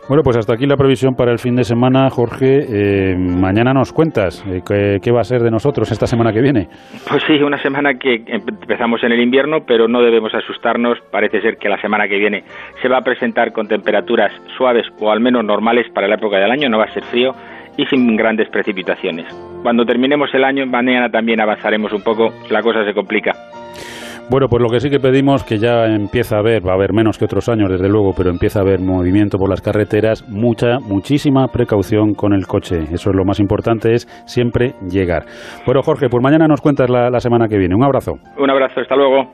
[0.08, 2.64] Bueno, pues hasta aquí la previsión para el fin de semana, Jorge.
[2.68, 6.68] Eh, mañana nos cuentas eh, qué, va a ser de nosotros esta semana que viene.
[7.08, 10.98] Pues sí, una semana que empezamos en el invierno, pero no debemos asustarnos.
[11.10, 12.44] Parece ser que la semana que viene
[12.80, 16.52] se va a presentar con temperaturas suaves o al menos normales para la época del
[16.52, 16.68] año.
[16.68, 17.34] No va a ser frío
[17.76, 19.26] y sin grandes precipitaciones.
[19.62, 22.32] Cuando terminemos el año, mañana también avanzaremos un poco.
[22.48, 23.32] La cosa se complica.
[24.28, 26.92] Bueno, pues lo que sí que pedimos, que ya empieza a haber, va a haber
[26.92, 30.80] menos que otros años, desde luego, pero empieza a haber movimiento por las carreteras, mucha,
[30.80, 32.80] muchísima precaución con el coche.
[32.92, 35.26] Eso es lo más importante, es siempre llegar.
[35.64, 37.76] Bueno, Jorge, pues mañana nos cuentas la, la semana que viene.
[37.76, 38.14] Un abrazo.
[38.36, 39.30] Un abrazo, hasta luego.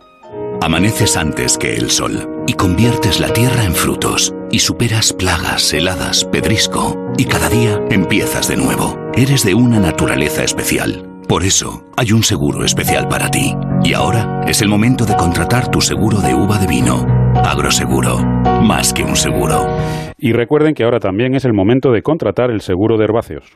[0.61, 6.27] Amaneces antes que el sol y conviertes la tierra en frutos y superas plagas, heladas,
[6.27, 8.99] pedrisco y cada día empiezas de nuevo.
[9.15, 13.55] Eres de una naturaleza especial por eso, hay un seguro especial para ti.
[13.83, 17.07] Y ahora es el momento de contratar tu seguro de uva de vino.
[17.43, 18.19] Agroseguro,
[18.63, 19.67] más que un seguro.
[20.19, 23.47] Y recuerden que ahora también es el momento de contratar el seguro de herbáceos.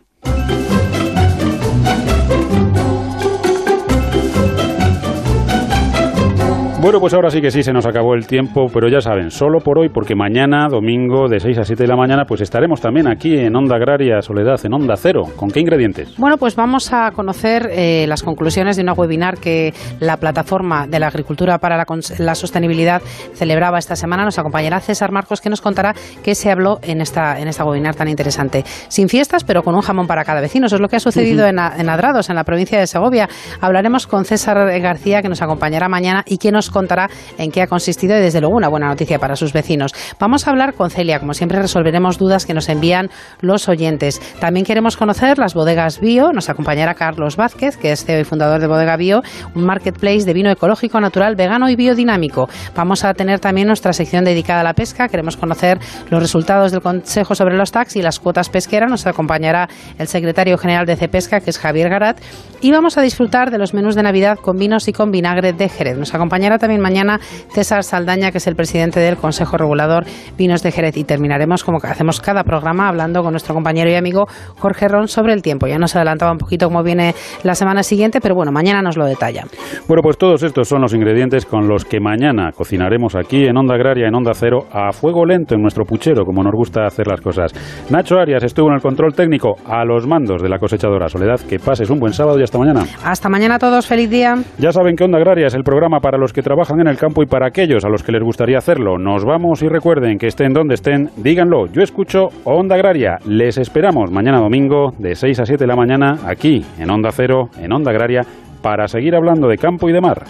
[6.79, 9.61] Bueno, pues ahora sí que sí, se nos acabó el tiempo, pero ya saben, solo
[9.61, 13.09] por hoy, porque mañana, domingo, de 6 a 7 de la mañana, pues estaremos también
[13.09, 15.23] aquí en Onda Agraria Soledad, en Onda Cero.
[15.37, 16.15] ¿Con qué ingredientes?
[16.19, 21.01] Bueno, pues vamos a conocer eh, las conclusiones de una webinar que la Plataforma de
[21.01, 21.83] la Agricultura para
[22.19, 23.01] la, Sostenibilidad
[23.33, 24.27] celebraba esta semana.
[24.27, 27.95] Nos acompañará César Marcos, que nos contará qué se habló en esta, en esta webinar
[27.95, 28.65] tan interesante.
[28.89, 30.67] Sin fiestas, pero con un jamón para cada vecino.
[30.67, 33.31] Eso es lo que ha sucedido en, en Adrados, en la provincia de Segovia.
[33.63, 37.09] Hablaremos con César García, que nos acompañará mañana y que nos contará
[37.39, 39.95] en qué ha consistido y desde luego una buena noticia para sus vecinos.
[40.21, 43.09] Vamos a hablar con Celia, como siempre resolveremos dudas que nos envían
[43.41, 44.21] los oyentes.
[44.41, 48.61] También queremos conocer las bodegas bio, nos acompañará Carlos Vázquez, que es CEO y fundador
[48.61, 49.23] de Bodega Bio,
[49.55, 52.51] un marketplace de vino ecológico, natural, vegano y biodinámico.
[52.75, 55.79] Vamos a tener también nuestra sección dedicada a la pesca, queremos conocer
[56.11, 59.69] los resultados del Consejo sobre los tax y las cuotas pesqueras, nos acompañará
[59.99, 62.21] el secretario general de Cepesca, que es Javier Garat,
[62.61, 65.69] y vamos a disfrutar de los menús de Navidad con vinos y con vinagre de
[65.71, 65.97] Jerez.
[65.97, 67.19] Nos acompañará también mañana
[67.51, 70.05] César Saldaña, que es el presidente del Consejo Regulador
[70.37, 70.97] Vinos de Jerez.
[70.97, 74.27] Y terminaremos, como hacemos cada programa, hablando con nuestro compañero y amigo
[74.59, 75.67] Jorge Ron sobre el tiempo.
[75.67, 79.07] Ya nos adelantaba un poquito cómo viene la semana siguiente, pero bueno, mañana nos lo
[79.07, 79.45] detalla.
[79.89, 83.75] Bueno, pues todos estos son los ingredientes con los que mañana cocinaremos aquí en Onda
[83.75, 87.21] Agraria, en Onda Cero, a fuego lento en nuestro puchero, como nos gusta hacer las
[87.21, 87.53] cosas.
[87.91, 91.41] Nacho Arias estuvo en el control técnico a los mandos de la cosechadora Soledad.
[91.49, 92.85] Que pases un buen sábado y hasta mañana.
[93.05, 94.37] Hasta mañana a todos, feliz día.
[94.59, 97.25] Ya saben que Onda Agraria es el programa para los que trabajan en el campo
[97.25, 98.99] y para aquellos a los que les gustaría hacerlo.
[98.99, 101.67] Nos vamos y recuerden que estén donde estén, díganlo.
[101.67, 103.19] Yo escucho Onda Agraria.
[103.27, 107.49] Les esperamos mañana domingo de 6 a 7 de la mañana aquí en Onda Cero,
[107.61, 108.23] en Onda Agraria,
[108.63, 110.23] para seguir hablando de campo y de mar.